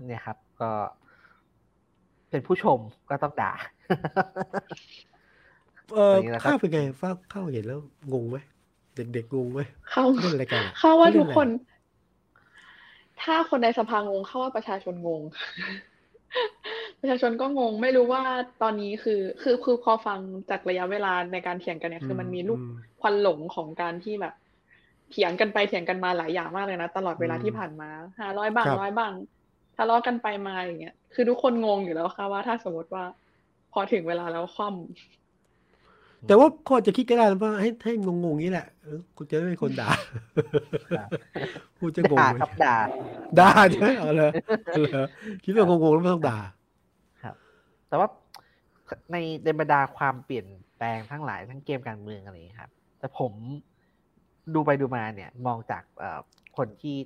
[0.06, 0.70] เนี่ยครับ ก็
[2.30, 2.78] เป็นผู้ชม
[3.10, 3.52] ก็ต้องด่า
[5.94, 7.80] เอออย่างนี้นะครับข้าวเป็นไงฟ้าข้าวเห็นแล้ว
[8.12, 8.36] งงไหม
[8.94, 11.48] เด็กๆงงไหมเข้าเล่นอะไรกันอะเข้าว่าเล่ทุนกอะไรคน
[13.22, 15.22] ถ้าคนในสภางงเข้าว่าประชาชนงง
[17.04, 18.22] ประชาชนก็งงไม่รู้ว่า
[18.62, 20.18] ตอนนี้คือคือคือพอฟัง
[20.50, 24.34] จากระยะเวลาในการเถียงกันเนี่ยคือมันมีลูกอืมควันหลงของการที่แบบ
[25.10, 29.12] เถียงกันไปเถียงกันมาหลายอย่างมากเลยนะตลอดเวลาอืมที่ผ่านมาห้าร้อยบ้างครับร้อยบ้าง
[29.76, 33.04] ทะเลาะกันไปมาอย่างเงี้ยคือทุกคนงงอยู่แล้วค่ะว่าถ้าสมมติว่า
[33.72, 39.90] พอถึงเวลาแล้วคว่ำแต่ว่าก็อาจจะคิดก็ได้นะว่าให้ให้งงๆอย่างนี้แหละเออกูจะไม่เป็นคนด่า
[40.98, 41.08] ครับ
[41.80, 42.76] กูจะงงด่าไหมครับด่า
[43.38, 44.30] ด่าใช่ไหมเอาเลย
[44.66, 44.92] เอาเลย
[45.44, 46.38] คิดว่างงๆแล้วไม่ต้องด่า
[47.94, 48.10] แต่ว่า
[49.12, 53.32] ในในบรรดาความเปลี่ยนแปลงทั้งหลายทั้งเกมการเมืองอะไรอย่างนี้ครับ แต่ผม
[54.54, 56.20] ดูไปดูมาเนี่ย มองจากเอ่อ
[56.56, 56.96] คนที่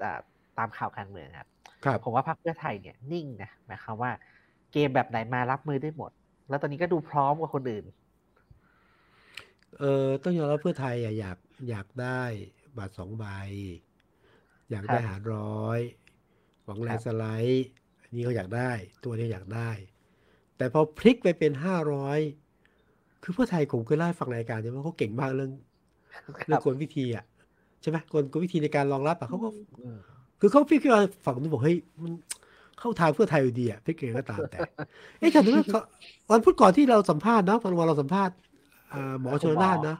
[0.00, 0.20] เอ่อ
[0.58, 1.48] ตามข่าวการเมืองครับ
[1.84, 4.10] ครับผมว่าพรรคเพื่อไทยเนี่ยนิ่งนะหมายความว่า
[4.72, 6.10] เกมแบบไหนมารับมือได้หมด
[6.48, 7.84] แล้วตอนนี้ก็ดูพร้อมกว่าคนอื่น
[9.78, 12.22] เออต้องยอมรับเพื่อไทยอะอยากอยากได้
[12.76, 13.24] บาทสองใบ
[14.70, 15.80] อยากได้ครับหารร้อย
[16.64, 17.68] หวังแลครันบด์สไลด์
[18.02, 18.70] อันนี้เขาอยากได้
[19.04, 19.70] ตัวนี้อยากได้
[20.58, 22.18] แต่พอพลิกไปเป็นห้าร้อย
[23.22, 25.50] คือเพื่อไทยผมเคยเล่าให้ฟังรายการใช่ไหมเขาเก่งมากเรื่อง
[26.38, 27.24] คเรื่อรับงกลวิธีอะ
[27.82, 29.98] ใช่ไหมกลกลวิธีในการรองรับอะเขาก็อืม
[30.40, 32.12] คือเขาพลิกขึ้นมาฝั่งนู้นบอกเฮ้ยมัน
[32.78, 34.60] เข้าทางเพื่อไทยอยู่ดีอะพลิกเองก็ตามแต่
[35.18, 35.80] เอ้ยฉันนึกว่าเขา
[36.30, 38.34] วันพุธก่อนที่เราสัมภาษณ์นะวันวันเราสัมภาษณ์
[38.92, 39.96] อ่าหมอชนน่านนะ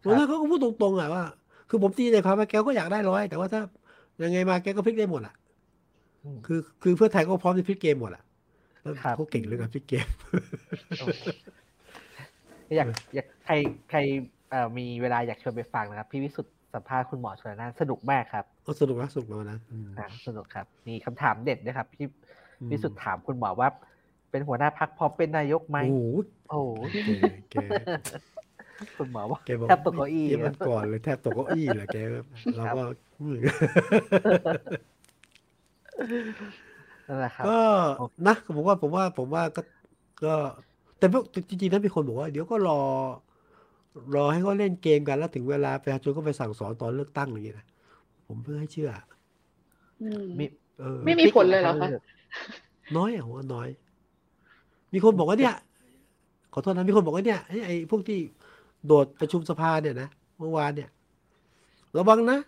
[0.00, 1.24] หมอชนน่านเขาก็พูดตรงๆอะว่า
[1.68, 3.60] คือผมตีในความว่าแกก็อยากได้ร้อยแต่ว่าถ้า
[4.22, 5.34] ยังไงมาแกก็พลิกได้หมดอะ
[6.24, 8.29] อืมคือคือเพื่อไทยก็พร้อมจะพลิกเกมหมดอะแล้วครับ
[9.16, 10.06] เขาเก่งเรื่องการพลิกเกม
[12.76, 13.54] อยากอยากใคร
[13.90, 13.98] ใคร
[14.50, 22.06] เอ่อมีเวลาอยากชวนไปฟังนะครับ พี่วิสุทธ์สัมภาษณ์คุณหมอชลนานสนุกมากครับก็สนุกนะสนุกนะวันนั้นอืมอะสนุกครับ มีคำถามเด็ดนะครับพี่
[22.60, 23.68] อืมวิสุทธ์ถามคุณหมอว่า
[24.30, 25.98] เป็นหัวหน้าพักพร้อมเป็นนายกไหมโอ้โห
[26.50, 26.60] โอ้
[27.04, 27.10] โห
[27.50, 27.56] แกแก
[28.96, 31.96] คุณหมอว่าแกบอกแทบตกเก้าอี้เกมมันก่อนเลยแทบตกเก้าอี้เลยแก
[32.56, 32.82] เราก็
[33.20, 33.36] อืม
[37.10, 37.60] นั่นแหละครับ ก็
[38.26, 39.62] นะผมว่าผมว่าผมว่าก็
[40.24, 40.34] ก็
[40.98, 42.80] แต่พวกจริงๆนะมีคนบอกว่าเดี๋ยวก็รอ
[44.14, 47.66] รอให้เขาเล่นเกมกันแล้วถึงเวลาประชาชนก็ไปสั่งสอนตอนเลือกตั้งอย่างนี้นะ
[48.26, 48.90] ผมเพื่อให้เชื่อ
[50.02, 50.44] อืมมี
[50.80, 51.88] เออไม่มีผลเลยเหรอคะ
[52.96, 53.68] น้อยอะผมว่าน้อย
[54.92, 55.54] มีคนบอกว่าเนี่ย
[56.52, 58.18] ขอโทษนะมีคนบอกว่าเนี่ยไอ้ไอ้พวกที่
[58.86, 60.08] โดดประชุมสภาเนี่ยนะ
[60.38, 60.90] เมื่อวานเนี่ย
[61.96, 62.38] ระวังนะ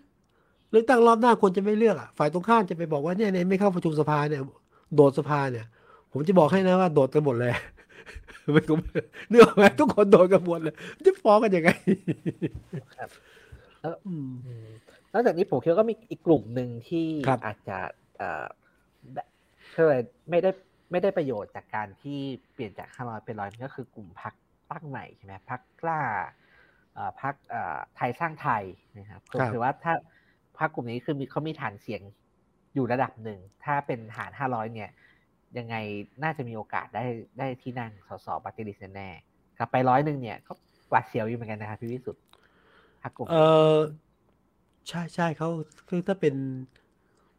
[0.72, 4.42] เลือกตั้งรอบหน้าคนจะไม่เลือกอะฝ่ายตรงข้ามจะไปบอกว่าเนี่ยเนี่ยไม่เข้าประชุมสภาเนี่ย
[4.94, 5.66] โดดสภาเนี่ย
[6.12, 7.52] ผมจะบอกให้นะว่าโดดกันหมดเลย
[8.52, 8.74] ไม่ก็
[9.28, 10.74] เนื้ออกไหมทุกคนโดดกันหมดเลย
[11.06, 11.70] จะฟ้องกันยังไง
[12.98, 13.10] ครับ
[13.80, 14.66] แล้วอืมอืม
[15.12, 17.78] นอกจากนี้ผมคิดว่าก็มีอีกกลุ่มหนึ่งที่ครับอาจจะ
[18.18, 18.44] เอ่อ
[19.14, 19.28] แบบ
[19.72, 19.98] เท่าไหร่
[20.30, 20.50] ไม่ได้
[20.90, 22.18] ไม่ได้ประโยชน์จากการที่
[22.52, 24.34] เปลี่ยนจากห้าร้อยเป็นร้อยก็คือกลุ่มพัก
[24.70, 26.00] ตั้งใหม่ใช่ไหมพักกล้า
[26.94, 28.62] เอ่อพักเอ่อไทยสร้างไทย
[28.96, 29.94] นะครับผมครับถือว่าถ้า
[30.62, 32.02] พักกลุ่มนี้คือมีเขามีฐานเสียง
[32.74, 34.90] อยู่ระดับหนึ่ง ถ้าเป็นฐานห้าร้อยเนี่ย
[35.58, 35.76] ยังไง
[36.22, 37.04] น่าจะมีโอกาสได้
[37.38, 40.52] ได้ที่นั่งสสปฏิริษีแน่ๆกลับไปร้อยหนึ่งเนี่ยก็
[40.90, 42.22] หวาดเสียวอยู่เหมือนกันนะครับพี่วิสุทธ์
[43.02, 43.76] พักกลุ่มเอนี้อ
[44.88, 45.48] ใช่ใช่เขา
[45.88, 46.34] คือถ้าเป็น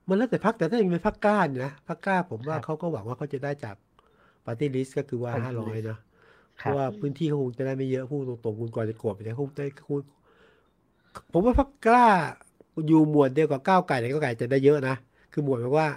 [0.08, 3.76] มันแล้วแต่พักแต่ถ้ายังเป็นพักกล้าเนี่ยนะพักกล้าผมว่าครับเขาก็หวังว่าเขาจะได้จาก
[4.46, 6.00] ปาร์ตี้ลิสก็คือว่า Party ห้าร้อย list เนาะ
[6.60, 10.04] เพครับราะว่าพื้นที่เขาคงจะได้ไม่เยอะพูดตรงๆคุณก่อนจะโกรธไปเนี่ยคงได้คุณ
[11.32, 12.08] ผมว่าพักกล้า
[12.88, 14.96] อยู่หมวดเดียวกับก้าวไก่แต่ก้าวไก่จะได้เยอะนะ
[15.34, 15.88] คือหมวดแบบว่า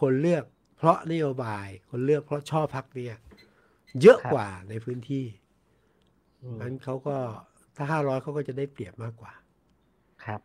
[0.00, 0.44] คนเลือก
[0.78, 3.18] เพราะนโยบาย คนเลือกเพราะชอบพักเนี่ย
[4.02, 5.24] เยอะครับกว่าในพื้นที่
[6.42, 7.16] อืมงั้นเขาก็
[7.76, 9.32] ถ้าห้าร้อยเขาก็จะได้เปรียบมากกว่า
[10.24, 10.40] ครับ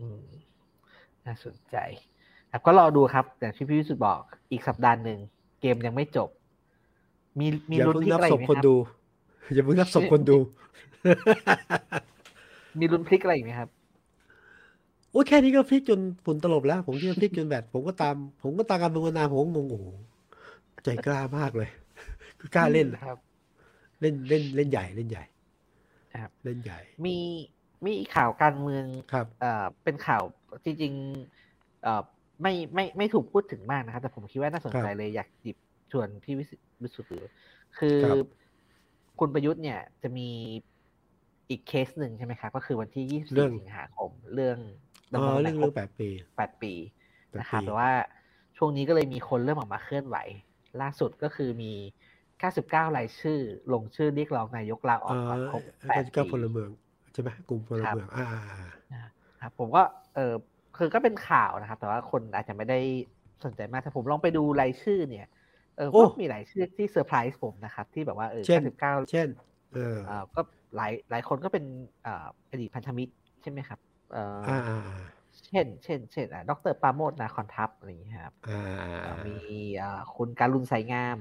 [0.00, 0.22] อืม
[1.26, 1.76] น่าสนใจ
[2.50, 5.18] ครับก็รอดูครับอย่างที่พี่วิสุทธ์บอกอีกสัปดาห์หนึ่ง
[5.60, 6.28] เกมยังไม่จบ
[7.38, 8.74] มีมีอย่าลุ้นเพิ่งพลิกนับอะไรศอีพกไหมคนครับดู
[9.54, 10.38] อย่าเพิ่งนับศพคนดู
[12.78, 19.86] มีลุ้นพลิกอะไรอีกไหมครับโอ้ยแค่นี้ก็พลิกจนผลตลบแล้ว ผมคิดว่าพลิกจนแบบผมก็ตาม ผมก็ตามการเป็นวนานผมก็งงโอ้โห
[20.84, 21.70] ใจกล้ามากเลย
[22.40, 23.16] คือกล้าเล่นอะครับ
[24.00, 25.24] เล่นเล่นเล่นใหญ่เล่นใหญ่
[26.22, 27.16] ครับเล่นใหญ่ มี
[27.84, 30.22] มีข่าวการเมืองครับเอ่อเป็นข่าว
[30.64, 32.02] จริงๆเอ่อ
[32.42, 35.56] ไม่ไม่ไม่ถูกพูดถึงมากนะครับ แต่ผมคิดว่าน่าสนใจครับเลยอยากหยิบ
[35.90, 37.16] ชวนพี่วิสุทธิ์วิสุทธิ์ดู
[37.78, 38.16] คือครับ
[39.18, 40.28] คุณประยุทธ์เนี่ยจะมี
[41.50, 46.72] อีกเคสหนึ่งใช่ไหมครับก็คือวันที่เรื่อง24 สิงหาคม เรื่องอ๋ ดำรงอตำแหเรื่น่องงครเรื่อบงแปดปีแปดปี
[47.30, 47.90] แปดนะครับปีแต่ว่า
[48.56, 50.16] ช่วงนี้ก็เลยมีคนเริ่มออกมาเคลื่อนไหว
[50.80, 51.72] ล่าสุดก็คือมี
[52.40, 53.40] 99 รายชื่อ
[53.72, 56.70] ลงชื่อเรียกร้องนายกลาออเอกก่อนอครบก็8ก็ปีพลเมือง
[57.12, 59.00] ใช่ไหมกลุ่มพลครับเมืองอ่าอ่าอ่านะ
[59.42, 59.82] ครับ ผมก็
[60.14, 60.34] เออ
[60.76, 62.78] คือก็เป็นข่าวนะครับ แต่ว่าคนอาจจะไม่ได้
[63.44, 65.26] สนใจมากแต่ผมลองไปดูรายชื่อเนี่ย
[65.76, 69.28] เออโอ้ก็มีหลายชื่อที่เซอร์ไพรส์ผมนะครับ ที่แบบว่าเออเช่น99 เช่น
[69.74, 70.40] เออเอ่อก็
[70.76, 71.64] หลายหลายคนก็เป็น
[72.02, 73.78] เอ่ออดีตพันธมิตรใช่ไหมครับ
[74.12, 74.98] เอ่อออ่าอ่าอ่า
[75.46, 78.60] เช่น เช่น เช่นอะดรปราโมทนาคอนทัพอะไรอย่างเงี้ยครับอ่า
[79.02, 79.36] เอ่อ่าอมี
[79.76, 81.18] เอ่อคุณการุณไสงาม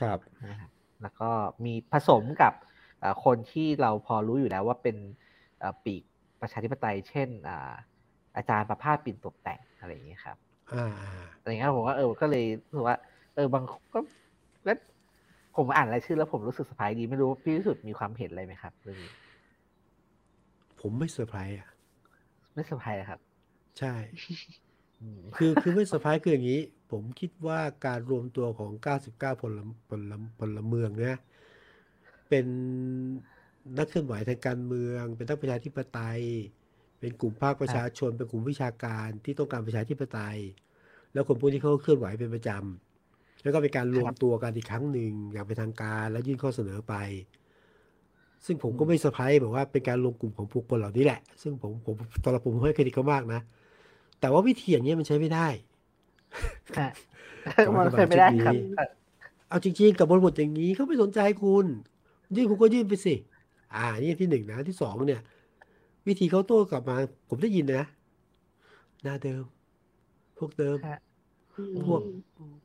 [0.00, 0.18] ครับ
[0.50, 0.70] นะครับ
[1.02, 1.30] แล้วก็
[1.64, 2.52] มีผสมกับ
[3.00, 4.96] เอ่อคนที่เราพอรู้อยู่แล้วว่าเป็น
[5.58, 6.02] เอ่อปีก
[6.40, 7.72] ประชาธิปไตย เช่นอ่า
[8.36, 10.36] อาจารย์ประภาสปิ่นตกแต่งอะไรอย่างเงี้ยครับ
[10.74, 12.96] อ่าอ่าอะไรเงี้ยผมว่าเออก็เลยรู้สึกว่า
[13.34, 13.98] เออบางก็
[14.64, 14.76] แล้ว
[15.56, 19.12] ผมอ่านรายชื่อแล้วผมรู้สึกสบายดีไม่รู้พี่วิสุทธ์มีความเห็นอะไรไหมครับเรื่องนี้
[20.80, 21.68] ผมไม่เซอร์ไพรส์อะ
[22.58, 23.20] ไม่สบายครับ
[23.78, 23.94] ใช่
[25.00, 28.70] อืมคือคือไม่เซอร์ไพรส์คืออย่างนี้ ผมคิดว่าการรวมตัวของ
[29.06, 31.16] 99 พลพลพลเมืองเนี่ย
[32.28, 32.46] เป็น
[33.78, 36.22] นักเคลื่อนไหวทางการเมือง เป็นนักประชาธิปไตย
[37.00, 40.38] เป็นกลุ่มภาคประชาชน เป็นกลุ่มวิชาการที่ต้องการประชาธิปไตย
[41.12, 46.94] แล้วคนพวกนี้เขาก็เคลื่อนไหวเป็นประจำแล้วก็เป็นการรวมตัวกันอีกครั้งหนึ่งอย่างเป็นทางการ แล้วยื่นข้อเสนอไป
[48.46, 53.40] ซึ่งผมก็ไม่เซอร์ไพรส์แบบว่าเป็นการรวมกลุ่มของพวกคนเหล่านี้แหละ ซึ่งผมผมตอนเราผมให้เครดิตเขามากนะ
[54.20, 55.46] แต่ว่าวิธีอย่างนี้เนี่ยมันใช้ไม่ได้
[56.78, 56.90] ฮะ
[57.66, 58.90] กับมันรัฐบาลเป็นไม่ได้ชุดนี้ครับเออ
[59.48, 61.66] เอาจริงๆกับบริบทอย่างนี้เขาไม่สนใจคุณ
[62.36, 63.14] ยื่นคุณก็ยื่นไปสิ
[63.74, 65.22] อ่า นี่ที่หนึ่งนะที่สองเนี่ย
[66.06, 66.96] วิธีเขาโต้กลับมา
[67.28, 67.84] ผมได้ยินนะ
[69.02, 69.44] หน้าเดิม
[70.38, 71.00] พวกเดิมฮะ
[71.86, 72.00] พวก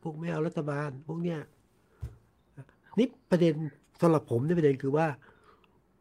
[0.01, 1.39] พวกไม่เอารัฐบาล พวกเนี้ย
[2.99, 3.53] นี่ประเด็น
[4.01, 5.07] สำหรับผมเนี่ยประเด็นคือว่า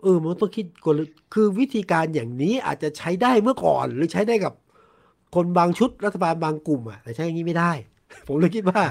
[0.02, 1.00] เออ มันต้องคิดกล
[1.34, 4.52] คือวิธีการอย่างนี้อาจจะใช้ได้เมื่อก่อน หรือใช้ได้กับ
[5.34, 7.72] คนบางชุดรัฐบาลบางกลุ่มอะแต่ใช้อย่างนี้ไม่ได้
[8.26, 8.82] ผมเลยคิดว่า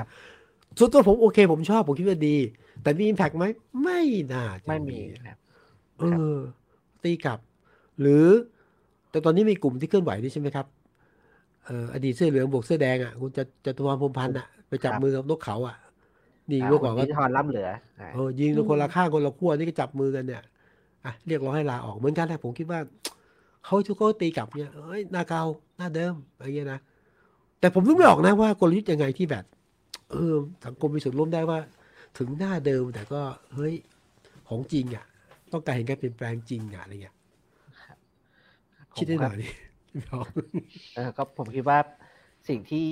[0.77, 2.37] ส่วนตัวผมโอเค ผมชอบ ผมคิดว่าดี
[2.81, 3.45] แต่มีอิมแพกไหม
[3.83, 4.01] ไม่
[4.33, 5.37] น่าจะไม่มีครับ
[5.99, 6.03] เอ
[6.35, 6.37] อ
[7.03, 7.39] ตีกลับ
[8.01, 8.25] หรือ
[9.11, 10.65] แต่ตอนนี้มีกลุ่มที่เคลื่อนไหวนี่ใช่ไหมครับ
[11.65, 15.75] เอ่ออดีตเสื้อเหลืองบวกเสื้อแดงอะคุณจะจะตุวรพรหมพันธ์อะไปจับครับมือกับนกเขาอะ
[16.51, 20.41] นี่อ่าเมื่อก่อนคุก็ณนิทรล่ำเหลืออ่าเออยิงคนละข้างคนละขั้วนี่ก็จับมือกันเนี่ย
[21.05, 22.79] อะเรียกร้องให้ลาออกเหมือนกันนะผมคิดว่า
[23.65, 25.43] เขาทุกคนตีกลับเนี่ยเอ้ยหน้าเก่า
[25.77, 26.79] หน้าเดิมอะไรเงี้ยนะ
[27.59, 29.45] แต่ผมนึกไม่ออกนะว่ากลยุทธ์ยังไงที่แบบ
[30.11, 30.35] เออ
[30.65, 31.59] สังคมมีส่วนร่วมได้ว่า
[32.17, 33.21] ถึงหน้าเดิมแต่ก็
[33.53, 33.73] เฮ้ย
[34.49, 35.05] ของจริงอะ
[35.51, 37.15] ต้องการเห็นการเปลี่ยนแปลงจริงอะอะไรเงี้ย
[38.95, 39.47] ผมคิดได้หน่ว่าอยดิ
[39.91, 40.27] พี่น้อง
[40.95, 41.79] เออก็ผมคิดว่า
[42.47, 42.85] สิ่งที่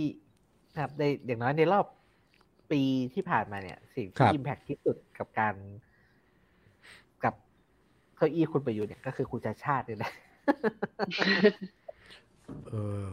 [0.74, 1.86] นะครับในอย่างน้อยในรอบ
[2.72, 2.82] ปี
[3.14, 5.89] ที่ผ่านมาเนี่ย สิ่งครัที่บอิมแพคที่สุดกับการกับ
[8.20, 10.12] เก้าอี้คุณประยุทธ์เนี่ยก็คือคุณชาติชาติเนี่ยแหละ
[12.70, 12.76] เอ
[13.08, 13.12] อ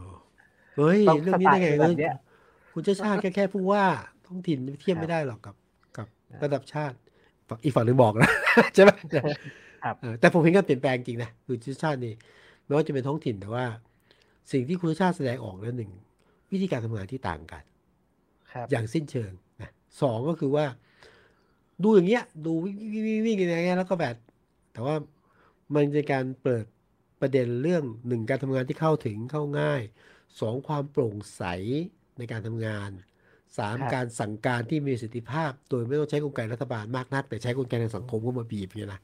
[0.77, 2.15] เฮ้ยต้องเรื่องนี้ได้ไงสไตล์เลแบบเนี้ยย
[2.73, 3.83] คุณชาติชาติแค่แค่ผู้ว่า
[4.27, 5.55] ท้องถิ่นเทียบครับไม่ได้หรอกกับ
[5.97, 6.95] กับครับระดับชาติ
[7.49, 8.31] ฝั่งอีกฝั่งหนึ่งบอกนะ
[8.73, 8.91] ใช่ไหม
[9.83, 12.13] ครับเออแต่ผมเห็นการเปลี่ยนแปลงจริงนะคือชาติชาตินี่
[12.65, 13.65] ไม่ว่าจะเป็นท้องถิ่นแต่ว่า
[14.51, 15.91] สิ่งที่คุณชาติแสดงออกนั้นหนึ่ง
[16.51, 17.63] วิธีการทำงานที่ต่างกัน
[18.51, 19.31] ครับอย่างสิ้นเชิง
[19.61, 19.69] นะ
[20.01, 20.65] สองก็คือว่า
[21.83, 24.15] ดูอย่างเงี้ย ดูวิ่งวิ่งวิ่งวิ่งกันอย่างเงี้ยแล้วก็แบบ
[24.77, 24.97] แต่ว่า
[25.75, 26.65] มันเป็นการเปิด
[27.21, 29.81] ประเด็นเรื่องหนึ่งการทำงานที่เข้าถึงเข้าง่าย
[30.41, 31.43] สองความโปร่งใส
[32.17, 32.89] ในการทำงาน
[33.57, 38.99] สามครับการสั่งการที่มีประสิทธิภาพ โดยไม่ต้องใช้กลไกรัฐบาลมากนัก แต่ใช้กลไกทางสังคมเข้ามาบีบเนี่ยนะ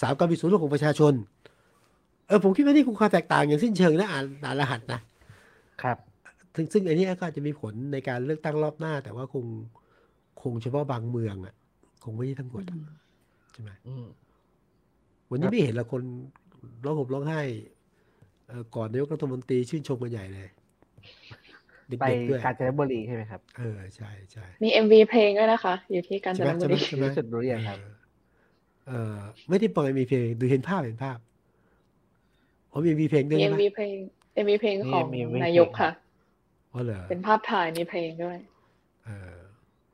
[0.00, 1.14] สามการมีส่วนร่วมของประชาชน
[2.26, 5.00] เออผมคิดว่านี่คือความแตกต่างอย่างสิ้นเชิงนะอ่านอ่านรหัสนะ
[5.82, 5.98] ครับ
[6.54, 9.44] ซึ่งซึ่งอันนี้ก็อาจจะมีผลในการเลือกตั้งรอบหน้า แต่ว่าคง
[10.42, 11.54] คงเฉพาะบางเมืองอะ
[12.04, 12.78] คงไม่ใช่ทั้งหมดอะ
[13.52, 14.06] ใช่ไหมอืม
[15.30, 16.02] วันนี้ไม่เห็นละคน
[16.84, 17.42] ร้องห่มร้องไห้
[18.46, 20.48] เอ่อก่อนนายกรัฐมนตรีชื่นชมกันใหญ่เลย
[21.88, 27.78] เด็ไปกๆด้วยกาญจนบุรีใช่ไหมครับ เออใช่ใช่มี MV เพลงด้วยนะคะ อยู่ที่กาญจใช่ไหมนบุใช่ไหมรีใช่ไหมรู้สึกรู้เรื่องครับ
[28.88, 29.16] เออ
[29.48, 31.18] ไม่ได้ปล่อยมีเพลงดูเห็นภาพเห็นภาพ
[32.70, 33.94] อ๋อมีมีเพลงด้วยมีใช่ไหม MV เพลง
[34.44, 35.90] MV เพลงของมี MV นายกค่ะ
[36.74, 38.38] อ๋อเหรอเป็นภาพถ่ายมีเพลงด้วย
[39.04, 39.36] เออ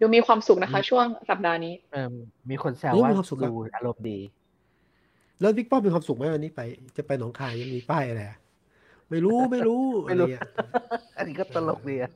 [0.01, 2.07] ดูมีความสุขนะคะ ช่วงสัปดาห์นี้ เออ
[2.51, 4.19] มีคนแซวเรื่องว่ามีความสุขครับดูอารมณ์ดี
[5.43, 6.61] แล้วบิ๊กป้อมมีความสุขไหมวันนี้ไป
[6.97, 8.39] จะไปหนองคายยังมีป้ายอะไรอะ
[9.11, 10.43] ไม่รู้ไม่รู้ไม่รู้อะเงี้ย
[11.17, 12.11] อันนี้ก็ตลกดีอะ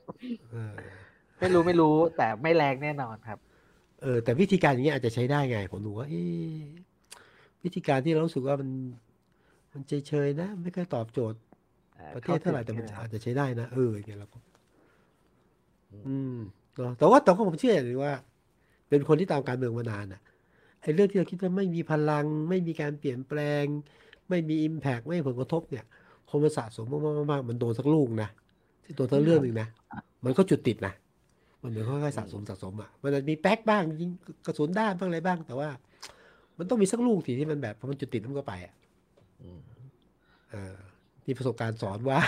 [0.52, 0.74] เออ
[1.40, 3.38] ไม่รู้ไม่รู้แต่ไม่แรงแน่นอนครับ
[4.02, 6.60] เออ แต่วิธีการอย่างเงี้ยอาจจะใช้ได้ไง ผมดูว่าเอ๊ะ
[7.64, 8.70] วิธีการที่เรารู้สึกว่ามัน
[9.72, 11.38] มันเฉยๆนะ ไม่ค่อยตอบโจทย์
[11.98, 14.38] อ่อประเทศเท่าไหร่แต่มันข้อาจถึงจะใช้ได้นะเอออย่างเงี้ยเราก็
[15.92, 16.38] อืมอืม
[16.76, 18.12] เนอะแต่ว่าแต่ก็ผมเชื่ออย่างหนึงว่า
[18.88, 20.20] เป็นคนที่ตามการเมืองมานานอะ
[20.86, 23.64] ไอ้เรื่องที่เราคิดว่าไม่มีพลัง ไม่มีการเปลี่ยนแปลง
[24.28, 25.84] ไม่มีอิมแพกไม่มีผลกระทบเนี่ย
[26.28, 26.86] คงมันสะสม
[27.30, 28.28] มากๆๆมันโดนสักลูกนะ
[28.84, 29.68] ที่โดนสักเรื่องหนึ่งนะ
[30.24, 30.94] มันก็จุดติดนะ
[31.62, 34.10] มันเหมือนค่อยๆสะสมสะสมอะมันอาจจะมีแป๊กบ้างยิง
[34.46, 35.68] กระสุนด้านบ้างอะไรบ้าง แต่ว่า
[36.58, 38.74] มันต้องมีสักลูกทีที่มันแบบพอมันจุดติดแล้วมันก็ไปอะ
[39.42, 39.62] อืม
[40.50, 40.76] เออ
[41.26, 42.18] นี่ประสบการณ์สอนว่า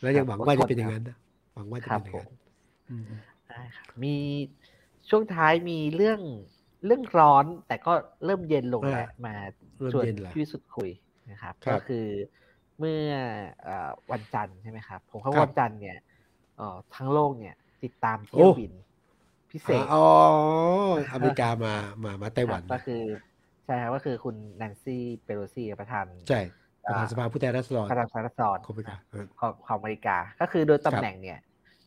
[0.00, 1.16] แล้วยังหวังว่าจะเป็นอย่างนั้นนะ
[1.54, 2.30] หวังว่าจะครัเป็บนอย่างผมนั้น
[2.90, 3.04] อืม
[3.48, 4.16] ได้ครับมี
[5.08, 6.20] ช่วงท้ายมีเรื่อง
[6.84, 7.92] เรื่องร้อนแต่ก็
[8.24, 9.34] เริ่มเย็นลงแล้วมา
[9.80, 10.90] เริ่มชวนเย็นแล้วพี่วิสุทธ์คุย
[11.30, 12.06] นะครับครับก็คือ
[12.78, 13.12] เมื่อ
[13.62, 15.96] เอ่อวันจันทร์ใช่ไหมครับ ผมว่าครับวันจันทร์เนี่ย
[16.56, 18.72] เอ่อทั้งโลกเนี่ย ติดตามเที่ยวโอ้บิน
[19.50, 19.96] พิเศษอ๋อ
[21.14, 21.72] อเมริกามา
[22.04, 22.94] มามาไต้หวันครับก็คือ
[23.64, 26.36] ใช่ครับก็คือคุณแนนซี่เปโลซีประธานใช่
[26.86, 31.38] ประธานอ่าสภาผู้แทนราษฎรประธานสภาสรของอเมริกาเออของของอเมริกา ก็คือโดยครัตำบแหน่งเนี่ย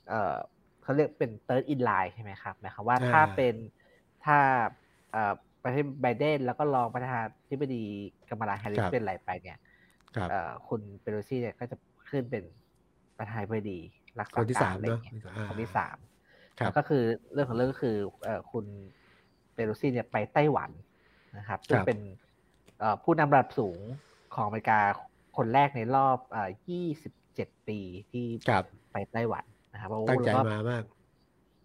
[0.07, 0.35] เอ่อ
[0.81, 3.53] เขาเรียกเป็น third in line ใช่ไหมครับหมายความว่าอ่าถ้าเป็น
[4.25, 4.37] ถ้า
[5.11, 7.83] เอ่อประเทศไบเดนแล้วก็รองประธานาธิบดี
[8.29, 9.57] กัมลาแฮร์ริสเป็นอะไรไปเนี่ย
[10.15, 11.75] ครับเอ่อคุณเปโลซี่เนี่ยก็จะ
[12.09, 12.43] ขึ้นเป็น
[13.17, 13.79] ประธานาธิบดี
[14.19, 15.97] รักษาคนที่กาสารมอะไรเนาะเงี้ยอ่าคนที่สาม
[16.59, 17.03] ครับแล้วก็คือ
[17.33, 18.65] เรื่องของเรื่องก็คือเอ่อคุณ
[19.53, 20.71] เปโลซี่เนี่ยไปไต้หวัน
[21.37, 21.99] นะครับซึ่งครับเป็น
[22.79, 23.79] เอ่อผู้นำระดับสูง
[24.35, 24.79] ของอเมริกา
[25.37, 27.79] คนแรกในรอบเอ่อ27 ปี
[28.11, 30.83] ที่ครับไปไต้หวันนะครับเพราะว่าตั้งใจแล้วก็มามาก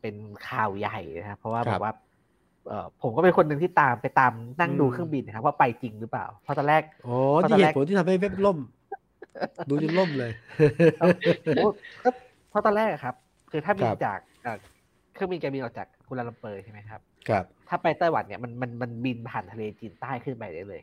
[0.01, 0.15] เป็น
[0.49, 2.14] ข่าวใหญ่นะครับเพราะว่าครับแบบว่าเอ่อ
[3.03, 8.59] ผมก็เป็นคนหนึ่งที่ตามไปตามนั่งดูอืมเครื่องบินนะครับว่าไปจริงหรือเปล่า เพราะตอนแรกอ๋อเพราะตอที่นเหแรกตุผลที่ทำให้เว็บล่ม
[9.69, 10.33] ดูจนล่มเลย
[11.01, 11.69] โอ้
[12.05, 12.11] ก็
[12.51, 13.15] เพราะตอนแรกอะครับ
[13.51, 14.59] คือถ้าบินครับจากเอ่อ
[15.15, 20.83] เครื่องบินการบินออกจากกัวลาลัมเปอร์ใช่ไหมครับ ครับ ถ้าไปไต้หวันเนี่ยมันมันมันบินผ่านทะเลจีนใต้ขึ้นไปได้เลย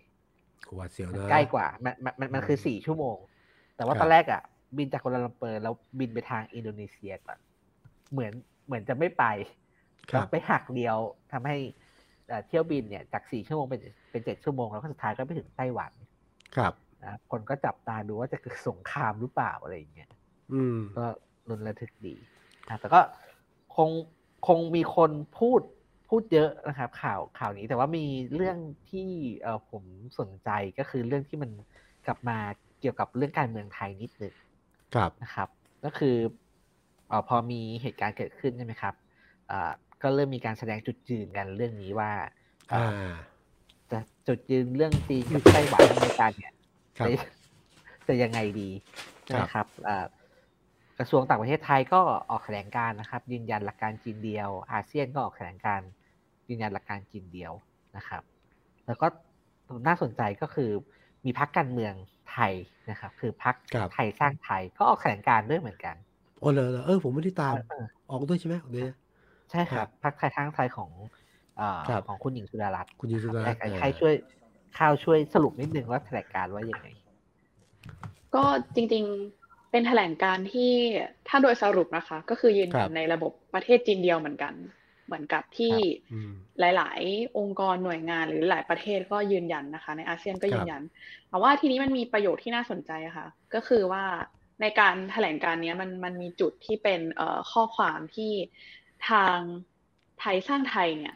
[0.75, 3.17] หวาดเสียวมันนะใกล้กว่ามันมันมันมันคือสี่ชั่วโมง
[3.75, 4.41] แต่ว่าครับตอนแรกอะ
[4.77, 7.37] บินจากกัวลาลัมเปอร์แล้วบินไปทางอินโดนีเซียก่อน
[8.11, 8.33] เหมือน
[8.65, 9.23] เหมือนจะไม่ไป
[10.11, 10.97] ครัแล้วไปหักเลี้ยว
[11.31, 11.57] ทำให้
[12.27, 13.81] เอ่อเที่ยวบินเนี่ยจากสี่ชั่วโมงเป็น
[14.11, 15.91] เป็นเจ็ดชั่วโมงแล้วก็สุดท้ายก็ไปถึงไต้หวัน
[16.55, 16.73] ครับ
[17.03, 20.09] นะคนก็จับตาดูว่าจะเกิดสงครามหรือเปล่าอะไรอย่างเงี้ย
[20.51, 21.05] อืม ก็
[21.49, 22.15] รุนระทึกดี
[22.67, 23.01] นะแต่ก็
[23.75, 23.89] คง
[24.47, 25.61] คงมีคนพูด
[26.09, 28.57] พูดเยอะนะครับ ข่าวข่าวนี้ แต่ว่ามีเรื่อง
[28.91, 29.09] ที่
[29.41, 29.83] เออผม
[30.19, 30.49] สนใจ
[30.79, 31.51] ก็คือเรื่องที่มัน
[32.07, 32.37] กลับมา
[32.79, 34.35] เกี่ยวกับเรื่องการเมืองไทยนิดหนึ่ง
[34.95, 35.49] ครับนะครับ
[35.85, 36.15] ก็คือ
[37.07, 38.95] เออพอมีเหตุการณ์เกิดขึ้นใช่ไหมครับ
[39.51, 39.71] อ่า
[40.01, 42.11] ก็เริ่มมีการแสดงจุดยืนกันเรื่องนี้ว่า
[42.69, 43.11] เอ่อ่าอ
[43.91, 46.53] จะจุดยืนเรื่องจีนกับไต้หวันอเมริกาเนี่ย
[46.97, 47.11] ครับจะ
[48.07, 48.69] จะยังไงดี
[49.23, 50.05] ใช่ไหมครับครับอ่า
[50.99, 55.89] กระทรวงต่างประเทศไทยก็ออกแถลงการณ์นะครับ ยืนยันหลักการจีนเดียว อาเซียนก็ออกแถลงการณ์
[56.49, 57.53] ยืนยันหลักการจีนเดียว
[57.97, 58.21] นะครับ
[58.87, 59.07] แล้วก็
[59.87, 60.71] น่าสนใจก็คือ
[61.25, 61.93] มีพักการเมือง
[62.31, 62.53] ไทย
[62.89, 65.95] นะครับ คือพักครับไทยสร้างไทยก็ออกแถลงการณ์ด้วยเหมือนกัน
[66.39, 68.97] โอ้เลยเออผมไม่ได้ตามเออออกด้วยใช่ไหมออกด้วยนะ
[69.51, 70.91] ใช่คครัรับบพักไทยสร้างไทยของ
[71.57, 74.13] เอ่อครับของคุณหญิงสุดารัตน์คุณยิงสุดาใครเออใครช่วย
[74.77, 76.87] ข้าวช่วยสรุปนิดนึงว่าแถลงการณ์ว่ายังไง
[78.35, 78.45] ก็
[78.75, 80.71] จริงๆเป็นแถลงการณ์ที่
[81.27, 84.53] ถ้าโดยสรุปนะคะ ก็คือยืนครัยับนในระบบประเทศจีนเดียวเหมือนกัน
[85.05, 85.75] เหมือนกับที่
[86.11, 90.81] อืมหลาย ๆ องค์กรหน่วยงานหรือหลายประเทศก็ยืนยันนะคะ ในอาเซียนก็ครับยืนยัน
[91.29, 94.03] แต่ว่าทีนี้มันมีประโยชน์ที่น่าสนใจอะค่ะ ก็คือว่า
[94.61, 98.31] ในการแถลงการณ์เนี้ยมันมันมีจุดที่เป็นเอ่อข้อความที่
[99.09, 99.37] ทาง
[100.19, 101.15] ไทยสร้างไทยเนี่ย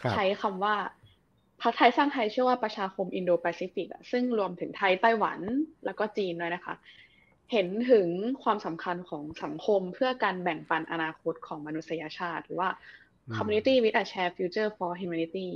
[0.00, 0.76] ครับใช้คำว่า
[1.62, 5.38] พรรคไทยสร้างไทยเชื่อว่าประชาคมอินโดแปซิฟิกอะซึ่งรวมถึงไทยไต้หวัน
[5.84, 6.74] แล้วก็จีนด้วยนะคะ
[7.52, 8.08] เห็นถึง
[8.42, 12.70] ความสำคัญของสังคมเพื่อการแบ่งปันอนาคตของมนุษยชาติ หรือว่า
[13.28, 15.48] อืม community with a shared future for humanity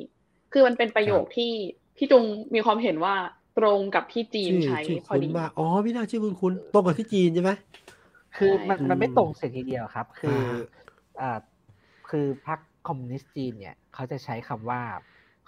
[0.52, 1.52] คือมันเป็นประโยคครับที่
[1.96, 2.24] พี่จุง
[2.54, 3.16] มีความเห็นว่า
[3.58, 7.50] ตตรงกับที่จีนชื่อใช้ชื่อพอคุ้นดีมากอ๋อไม่น่าชื่อคุณคุณตรงกับที่จีนใช่ไหม
[8.36, 10.56] คือมันใช่มันไม่อืมตรงเสียทีเดียวครับ คืออ่า
[11.20, 11.38] อ่า
[12.10, 14.82] คือพรรคคอมมิวนิสต์จีนเนี่ย เขาจะใช้คำว่า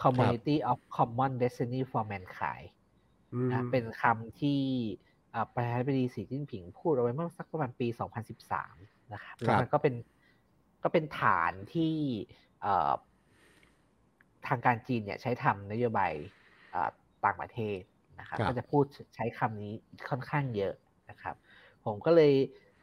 [0.03, 2.69] community of common destiny for mankind
[3.35, 4.61] อืมนะเป็นคำที่
[5.35, 7.87] อ่าประธานาธิบดีสีจิ้นผิงพูดเอาไว้เมื่อสักประมาณปี
[8.51, 9.95] 2013 นะครับครัแล้วบมันก็เป็น
[10.83, 11.95] ก็เป็นฐานที่
[12.63, 12.93] เอ่อ
[14.49, 16.13] ทางการจีนเนี่ยใช้ทำนโยบาย
[16.75, 16.91] อ่า
[17.25, 17.79] ต่างประเทศ
[18.21, 18.85] นะครับครับ ก็จะพูด
[19.15, 19.75] ใช้คำนี้
[20.09, 20.75] ค่อนข้างเยอะ
[21.11, 21.35] นะครับ
[21.85, 22.33] ผมก็เลย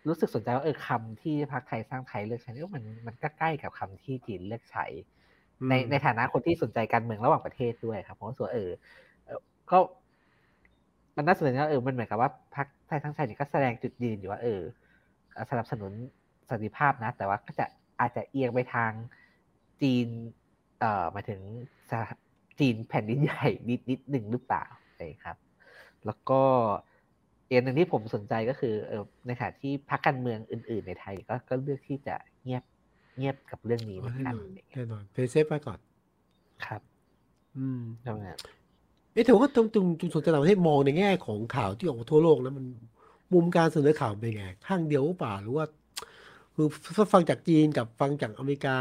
[0.07, 4.85] รู้สึกสนใจว่าเออคำที่พรรคไทยสร้างไทยเลือกใช้เนี่ยมันมันก็ใกล้กับคำที่จีนเลือกใช้
[5.69, 8.71] ในในฐานะคนที่สนใจการเมืองระหว่างประเทศด้วยครับผมก็รู้สึกว่าเออ
[9.25, 9.39] เออ
[9.71, 9.77] ก็
[11.17, 14.61] มันน่าสนใจว่าเออมันเหมือนกับว่าพรรคไทยทั้งชาติเนี่ยก็แสดงจุดยืนอยู่ว่าเออ
[15.33, 15.91] เอ่อสนับสนุน
[16.49, 17.65] สันติภาพนะ แต่ว่าก็จะ
[17.99, 18.91] อาจจะเอียงไปทาง
[19.81, 20.07] จีน
[20.79, 21.39] เอ่อหมายถึง
[21.91, 22.09] สห
[22.59, 25.37] จีนแผ่นดินใหญ่นิดนิดหนึ่งหรือเปล่าอะไรครับ
[26.05, 26.41] แล้วก็
[27.49, 32.63] อีกหนึ่งที่ผมสนใจก็คือเออในขณะที่พรรคการเมืองอื่น ๆ ในไทยก็ก็เลือกที่จะเงียบ
[33.17, 35.79] เงียบกับเรื่องนี้เหมือนแน่กันนอนอะไรอย่างเงี้ยแน่นอนเพย์เซฟไว้ก่อน
[36.65, 36.81] ครับ
[37.57, 38.39] อืมใช่ไหมครับ
[39.13, 42.65] เอ๊ะแต่ว่าตรงตรงตรงสนใจต่างประเทศมองในแง่ของข่าวที่ออกมาทั่วโลกแล้วมัน
[43.33, 45.65] มุมการเสนอข่าวเป็นไง ข้างเดียวหรือเปล่าหรือว่า
[46.55, 46.67] คือ
[47.13, 48.77] ฟังจากจีนกับฟังจากอเมริกา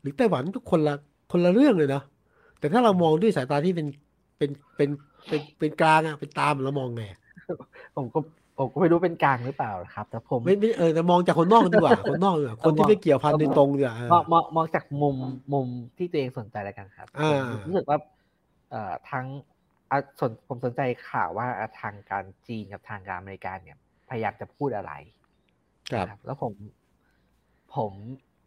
[0.00, 0.94] หรือไต้หวันทุกคนละ
[1.32, 2.04] คนละเรื่องเลยเนาะ
[2.58, 3.86] แต่ถ้าเรามองด้วยสายตาที่เป็น
[4.38, 4.88] เป็นเป็น
[5.28, 7.04] เป็นเป็นกลางอะเป็นตามเรามองไง
[7.96, 8.18] ผมก็
[8.58, 15.16] ผมก็ไม่รู้เป็นกลางหรือเปล่าครับ แต่ผมไม่ไม่เออแต่มองจากคนนอกดีกว่าคนนอกดีกว่าคนที่ไม่เกี่ยวพันโดยตรงดีกว่าเออมองมองมองจากมุม
[15.52, 17.98] มุมที่ตัวเองสนใจแล้วกันครับอ่าผมรู้สึกว่า
[18.70, 19.26] เอ่อทั้ง
[19.90, 23.78] อะสนผมสนใจข่าวว่าอะทางการจีนกับทางการอเมริกาเนี่ย
[24.08, 24.92] พยายามจะพูดอะไร
[25.92, 26.52] ครับนะครับ แล้วผม
[27.76, 27.92] ผม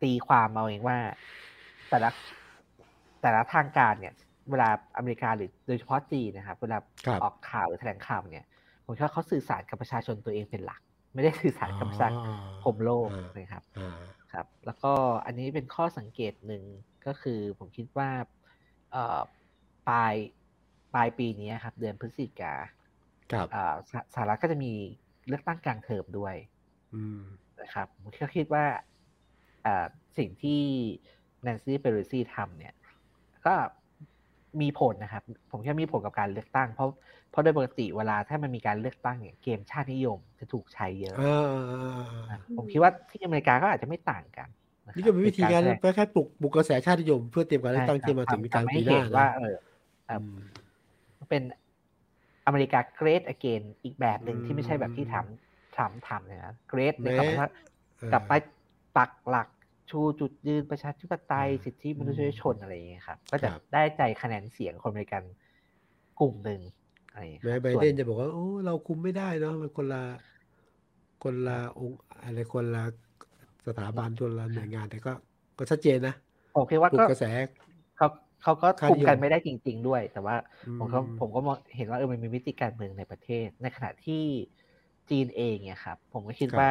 [0.04, 0.98] ตีความเอาเองว่า
[1.90, 2.10] แต่ละ
[3.22, 4.14] แต่ละทางการเนี่ย
[4.50, 8.46] เวลาอเมริกาหรือโดยเฉพาะจีนนะครับ เวลาครับออกข่าวหรือแถลงข่าวเนี่ย
[8.92, 10.82] ผมคิดว่าเขาสื่อสารกับประชาชนตัวเองเป็นหลัก
[11.14, 12.10] ไม่ได้สื่อสารกับประชา
[12.64, 13.98] คมโลกอ่านะครับอ่า
[14.34, 14.94] ครับ แล้วก็
[15.26, 16.64] อันนี้เป็นข้อสังเกตหนึ่ง
[17.06, 18.10] ก็คือผมคิดว่า
[18.92, 19.20] เอ่อ
[19.90, 20.14] ปลาย
[20.94, 22.54] ปลายปีนี้ครับ เดือนพฤศจิกา
[23.34, 24.74] ครับอ่าสหสหรัฐก็จะมี
[25.28, 26.36] เลือกตั้งกลางเทอมด้วย
[26.94, 27.22] อืม
[27.62, 28.66] นะครับผมก็คิดว่า
[29.66, 29.86] อ่า
[30.18, 30.62] สิ่งที่
[31.42, 32.74] แนนซี่เปโรซี่ทำเนี่ย
[33.46, 33.56] ก็
[34.62, 36.90] มีผลนะครับ ผมคิดว่ามีผลกับการเลือกตั้ง เพราะ
[37.32, 41.36] เพราะโดยปกติเวลาถ้ามันมีการเลือกตั้งเนี่ยเกมชาตินิยมจะถูกใช้เยอะอ่า
[42.30, 44.50] นะผมคิดว่าที่อเมริกาก็อาจจะไม่ต่างกัน
[44.88, 49.56] นะครับนี่ก็เป็นวิธีการแสดงคล้ายๆปลุกปลุกกระแสชาตินิยม เพื่อเตรียมการเลือกตั้งที่มาถึงกลางทำให้ปีหเห็น้านว่านะเออ
[50.06, 50.38] เอ่ออืม
[51.30, 51.44] เป็น
[52.46, 57.48] อเมริกาเกรดอเกนอีกแบบหนึ่งอืมที่ไม่ใช่แบบที่ทำทำทำนะเกรดในแม้คำว่า
[58.00, 58.34] เออกลับไป
[58.98, 59.48] ปักหลัก
[59.92, 65.24] ชูจุดยืนประชาธิปไตยอืมสิทธิมนุษยชนอะไรอย่างเงี้ยครับ ก็จะครับได้ใจคะแนนเสียงคนอเมริกัน
[66.20, 66.62] กลุ่มหนึ่ง
[67.12, 70.04] อะไรอย่างเงี้ยแม้ไบส่วนเดนจะบอกว่าโอ้เราคุมไม่ได้เนาะมันคนละ
[71.24, 72.84] คนละองค์อะไรคนละ
[73.68, 75.14] สถาบันคนละหน่วยงานแต่ก็
[75.58, 76.14] ก็ชัดเจนนะ
[76.56, 77.24] ผมคิดว่าปลุกก็กระแส
[77.98, 78.08] เขา
[78.44, 80.36] เขาก็ค่าคุมนิยมกันไม่ได้จริง ๆ ด้วย แต่ว่า
[80.66, 84.24] อืมผมก็ผมก็มองเห็นว่าเออมันมีมิติการเมืองในประเทศ ในขณะที่
[85.10, 86.70] จีนเองเนี่ยครับ ผมก็คิดว่า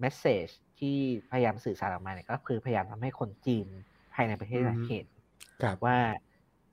[0.00, 0.46] แมสเซจ
[0.78, 0.96] ที่
[1.30, 3.66] พยายามสื่อสารออกมาเนี่ยก็คือพยายามทำให้คนจีน
[4.14, 5.06] ภายในประเทศเห็น
[5.62, 5.96] ครับว่า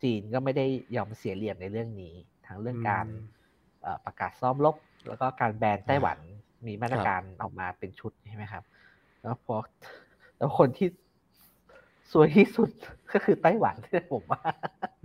[0.03, 0.65] จีนก็ไม่ได้
[0.95, 2.13] ยอมเสียเหลี่ยมในเรื่องนี้
[2.47, 3.33] ทั้งเรื่องการอืม
[3.81, 4.75] เอ่อประกาศซ้อมรบ
[5.07, 6.17] แล้วก็การแบนไต้หวัน
[6.67, 8.63] มีมาตรครับการออกมาเป็นชุดใช่ไหมครับ
[9.21, 9.55] แล้วพอ
[10.37, 10.87] แล้วคนที่
[12.11, 12.69] สวยที่สุด
[13.11, 13.75] ก็คือไต้หวัน
[14.13, 14.41] ผมว่า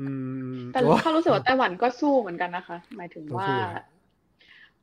[0.01, 0.09] อื
[0.53, 3.85] มแต่โอ้เขารู้สึกว่าไต้หวันก็สู้เหมือนกันนะคะ หมายถึงต้องว่าสู้อะ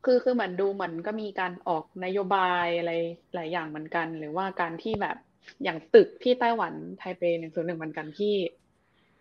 [0.06, 2.94] คือคือเหมือนดูเหมือนก็มีการออกนโยบายอะไร
[3.34, 5.18] หลายอย่างเหมือนกัน หรือว่าการที่แบบ
[5.64, 8.34] อย่างตึกที่ไต้หวันไทเปหนึ่งศูนย์หนึ่งเหมือนกันที่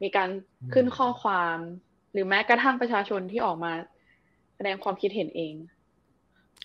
[0.03, 0.29] มีการ
[0.75, 1.59] ขึ้นข้อความ
[2.13, 3.73] หรือแม้กระทั่งประชาชนที่ออกมา
[4.57, 5.55] แสดงความคิดเห็นเอง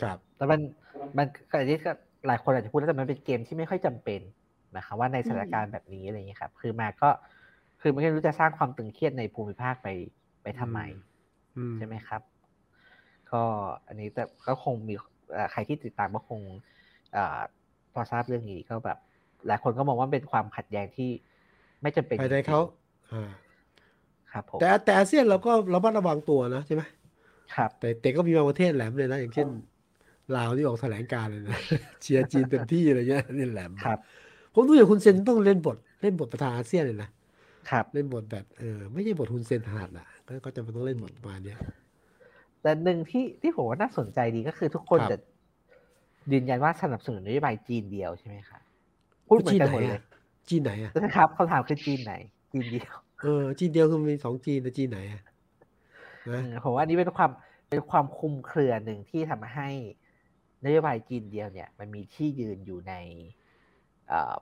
[0.02, 0.60] ครับแต่มัน
[1.18, 1.92] มันก็อันนี้ก็
[2.28, 4.22] หลายคนอาจจะพูดแล้วแต่มันเป็นเกมที่ไม่ค่อยจำเป็น
[4.78, 7.10] นะครับว่าในสถานการณ์แบบนี้อะไรอย่างเงี้ยครับ คือมาก็
[7.82, 9.88] คือไม่รู้จะสร้างความตึงเครียดในภูมิภาคไป
[10.44, 10.80] ไปทำไม
[11.58, 12.22] อืมใช่ไหมครับ
[13.34, 13.44] ก็
[13.88, 14.94] อันนี้แต่ก็คงมี
[15.34, 16.42] เอ่อใครที่ติดตามก็คง
[17.14, 17.40] เอ่อ
[17.94, 18.98] พอทราบเรื่องนี้ก็แบบ
[19.48, 21.10] หลายคนก็มองว่าเป็นความขัดแย้งที่
[21.82, 22.62] ไม่จำเป็นภายในจริงๆเขา
[23.14, 23.32] อ่า
[24.32, 26.84] ครับผมแต่แต่อาเซียนเราก็ระมัดระวังตัวนะใช่ไหม
[27.56, 29.48] ครับ แต่แต่ก็มีบางประเทศแหลมเลยนะ อย่างเช่น
[30.36, 31.60] ลาวที่ออกแถลงการณ์เลยนะ
[32.02, 34.00] เชียร์จีนเต็มที่อะไรเงี้ยนี่แหลมครับ
[34.54, 37.10] ผมดูอย่างคุณเซนต้องเล่นบทเล่นบทประธานอาเซียนเลยนะ
[37.70, 41.58] ครับ เล่นบทแบบเออไม่ใช่บทคุณเซนถนัดอะก็ก็จะต้องเล่นบทประมาณเนี้ย
[42.62, 45.18] แต่หนึ่งที่ที่ผมว่าน่าสนใจดีก็คือทุกคนครับจะ
[46.32, 48.62] ยืนยันว่าสนับสนุนนโยบายจีนเดียวใช่ไหมครับ
[49.28, 50.02] พูดเหมือนกันหมดเลย
[50.50, 52.14] จีนไหนอะนะครับคำถามคือจีนไหน
[52.52, 55.22] จีนเดียวเออจีนเดียวคือมีสองจีนแต่จีนไหนอะ
[56.30, 57.32] นะอืมผมว่าอันนี้เป็นความ
[57.70, 59.70] เป็นความคลุมเครือหนึ่งที่ทำให้
[60.66, 62.94] นโยบายจีนเดียวเนี่ย มันมีที่ยืนอยู่ใน
[64.08, 64.36] เอ่อ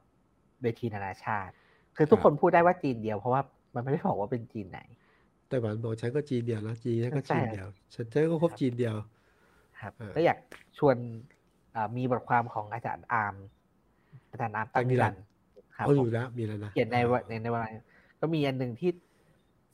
[0.61, 1.53] เวทีนานาชาติ
[1.95, 3.41] คือทุกคนพูดได้ว่าจีนเดียวเพราะว่า
[3.75, 4.79] มันไม่ได้บอกว่าเป็นจีนไหน
[5.49, 8.95] ไต้หวันบอกฉันก็จีนเดียวนะจีนฉันก็ใช่จีนเดียวฉันฉันก็ครบจีนเดียว
[9.79, 10.37] ครับเออก็อยาก
[10.77, 10.95] ชวน
[11.71, 13.35] เอ่อมีบทความของอาจารย์อาร์ม
[14.31, 15.23] อาจารย์อาร์มตั้งนิรันดร์
[15.75, 17.61] ครับเขาอผมยู่แล้วมีแล้วนะเขียนในวะในในวัน
[18.19, 18.91] ก็มีอันหนึ่งที่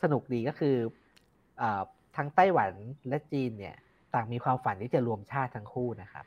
[0.04, 0.76] สนุกดีก็คือ
[1.58, 1.82] เอ่อ
[2.18, 2.72] ทั้งไต้หวัน
[3.10, 3.76] และจีนเนี่ย
[4.14, 6.26] ต่างมีความฝันที่จะรวมชาติทั้งคู่นะครับ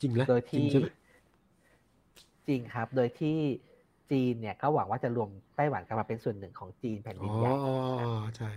[0.00, 0.86] จริงนะโดยจริที่งใช่ไหม
[2.48, 3.38] จริงครับ โดยที่
[4.10, 8.50] จีนเนี่ยก็หวังว่าจะรวมไต้หวันกลับมาเป็นส่วนหนึ่งของจีนแผ่นอ๋ดิอนใหญ่อ๋ออ๋อใช่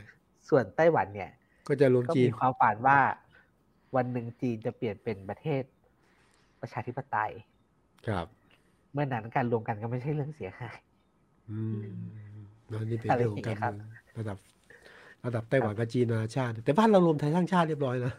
[0.49, 1.29] ส่วนไต้หวันเนี่ย
[1.67, 2.99] ก็จะรวมก็จีมีนความฝันว่า
[3.95, 5.63] วันหนึ่งจีนจะเปลี่ยนเป็นประเทศ
[6.61, 7.31] ประชาธิปไตย
[8.07, 8.27] ครับ
[8.93, 10.77] เมื่อนั้นการรวมกันก็ไม่ใช่เรื่องเสียหาย
[11.49, 11.79] อืม
[12.71, 14.37] นั่นนี่เป็นอะไรเรื่องของการอย่างเงี้ยครับเมืองระดับ
[15.25, 18.13] ระดับไต้หวันกับจีนนานาชาติ แต่บ้านเรารวมไทยสร้างชาติเรียบร้อยนะ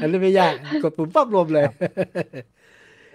[0.00, 1.64] อันนี้ไม่ยาก กดปุ่มปั๊บรวมเลย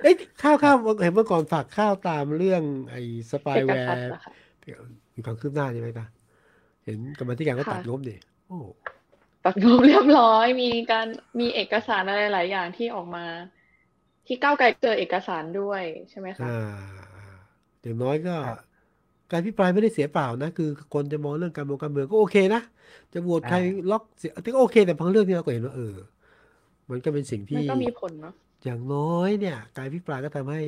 [0.02, 4.32] เอ้ยข้าวข้าวเห็นเมื่อก่อนฝากข้าวตามเรื่องไอ้สปายเอกแวชัดร์เหรอคะ
[5.16, 6.06] มีความคืบหน้าใช่ไหมตา
[6.86, 8.16] เห็นกรรมาธิการก็ค่ะตัดงบดิ
[8.48, 8.60] โอ้
[9.46, 11.08] ตัดงบเรียบร้อย มีการ
[11.40, 13.26] มีเอกสารอะไรหลายอย่างที่ออกมา
[14.28, 16.60] ที่ก้าวไกลเจอเอกสารด้วยใช่ไหมคะอ่า
[17.82, 18.60] อย่างน้อยก็ครับ
[19.32, 22.62] การพิปรายไม่ได้เสียเปล่านะ คือคนจะมองเรื่องการเมืองการเมืองก็โอเคนะ
[23.14, 25.96] จะโหวตใครอ่าล็อกเสียแต่ก็โอเค แต่บางเรื่องที่เราก็เห็นว่าเออ
[26.90, 28.34] มันก็เป็นสิ่งมันที่ก็มีผลเนาะ
[28.64, 30.62] อย่างน้อยเนี่ย การพิปรายก็ทำให้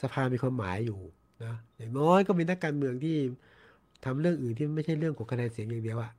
[0.00, 1.00] สภามีความหมายอยู่
[1.44, 3.16] นะอย่างน้อยก็มีนักการเมืองที่
[4.04, 6.10] ทำเรื่องอื่นที่ไม่ใช่เรื่องของคะแนนเสียงอย่างเดียวอะ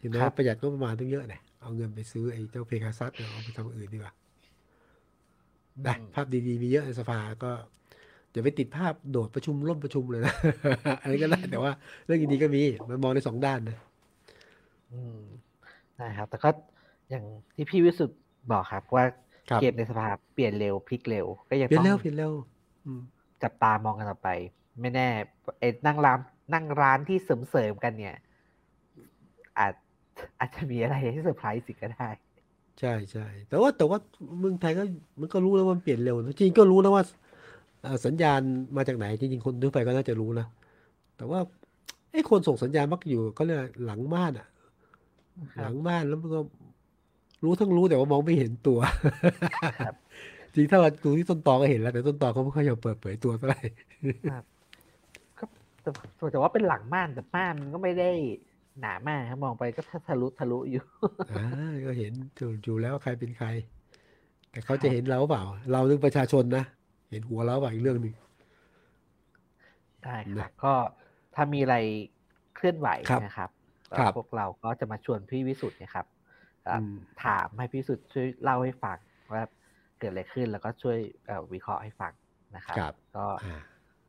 [0.00, 4.12] อย่างน้อยครับประหยัดงบประมาณตั้งเยอะเนี่ยเอาเงินไปซื้อไอ้เจ้าเพกาซัสเนี่ยเอาไปทำอื่นดีกว่า
[5.86, 7.50] นะอืมภาพดีๆมีเยอะในสภาก็
[8.32, 10.34] อย่าไปติดภาพโดดประชุมร่มประชุมเลยนะ
[11.02, 11.72] อันนี้ก็ได้แต่ว่า
[12.04, 13.78] เรื่องดีๆก็มีมันมองในสองด้านนะ
[14.92, 15.20] อืม
[16.00, 16.50] นะครับแต่ก็
[17.10, 18.18] อย่างที่พี่วิสุทธ์
[18.50, 19.27] บอกครับว่าครับ
[19.60, 22.32] เกมในสภาเปลี่ยนเร็วพลิกเร็ว ก็ยังเปลี่ยนต้องเร็วเปลี่ยนเร็ว
[22.84, 23.00] อืม
[23.42, 24.28] จับตามองกันต่อไป
[24.80, 25.08] ไม่แน่
[25.58, 26.18] ไอ้นั่งร้าน
[26.52, 28.16] นั่งร้านที่เสริมเสริมๆกันเนี่ย
[29.58, 29.74] อาจ
[30.38, 32.08] อาจจะมีอะไรที่เซอร์ไพรส์สิก็ได้
[32.80, 33.98] ใช่ใช่แต่ว่าแต่ว่า
[34.38, 34.82] เมืองไทยก็
[35.20, 37.04] มันก็รู้แล้วว่ามันเปลี่ยนเร็วนะจริงก็รู้นะว่า
[37.82, 38.40] เอ่อสัญญาณ
[38.76, 40.46] มาจากไหนจริงๆคนทั่วไปก็น่าจะรู้นะ
[41.16, 41.40] แต่ว่า
[42.12, 44.46] ไอ้คนส่งสัญญาณมักอยู่ก็เรียกหลังม่านอะ
[45.54, 46.40] ครับหลังม่านแล้วมันก็
[47.44, 48.78] รู้ทั้งรู้แต่ว่ามองไม่เห็นตัว
[49.86, 49.96] ครับ
[50.54, 53.60] จริงถ้าเราดูที่ต้นตอก็เห็นแล้ว แต่ต้นตอเขาไม่ค่อยยอมเปิดเผยตัวเท่าไหร่
[55.38, 55.44] ก็
[55.82, 55.90] แต่
[56.32, 58.10] แต่ว่าเป็นหลังม่านแต่ม่านมันก็ไม่ได้
[58.80, 60.84] หนามากครับมองไปก็ทะลุทะลุอยู่
[61.30, 61.44] อ่า
[61.84, 63.48] ก็เห็นอยู่อยู่แล้วว่าใครเป็นใคร
[64.50, 66.64] แต่เขาครัจะบเห็นเราเปล่า เรานึกประชาชนนะ
[67.10, 68.14] เห็นหัวเราเปล่าอีกเรื่องหนึ่ง
[70.04, 70.74] ได้คนะรับก็
[71.34, 71.76] ถ้ามีอะไร
[72.56, 73.50] เคลื่อนไหวครับนะครับ
[73.98, 76.06] ครับเอ่อพวกเราก็จะมาชวนพี่วิสุทธ์เนะครับ
[76.68, 76.94] เอ่ออม
[77.24, 78.98] ถามให้พี่วิสุทธ์ช่วยเล่าให้ฟัง
[79.32, 79.42] ว่า
[79.98, 82.12] เกิดอะไรขึ้นแล้วก็ช่วยเอ่อวิเคราะห์ให้ฟัง
[82.56, 83.60] นะครับครับก็อ่า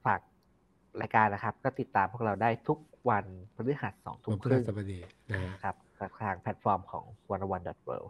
[0.06, 0.22] ฝาก
[1.02, 2.80] รายการนะครับ ก็ติดตามพวกเราได้ทุก
[3.10, 5.00] วันพฤหัสสองทุ่วัมนพคฤรึ่หังสบดี
[5.32, 5.76] นะฮะครับ
[6.22, 7.04] ทางแพลตฟอร์มของ
[7.34, 8.10] one one world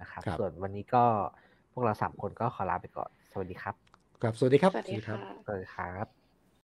[0.00, 1.04] นะครับครับ ส่วนวันนี้ก็
[1.72, 3.74] พวกเราสามคนก็ขอลาไปก่อน สวัสดีครับ
[4.22, 6.25] ครับ สวัสดีครับ สวัสดีครับค่ะสวัสดีครับ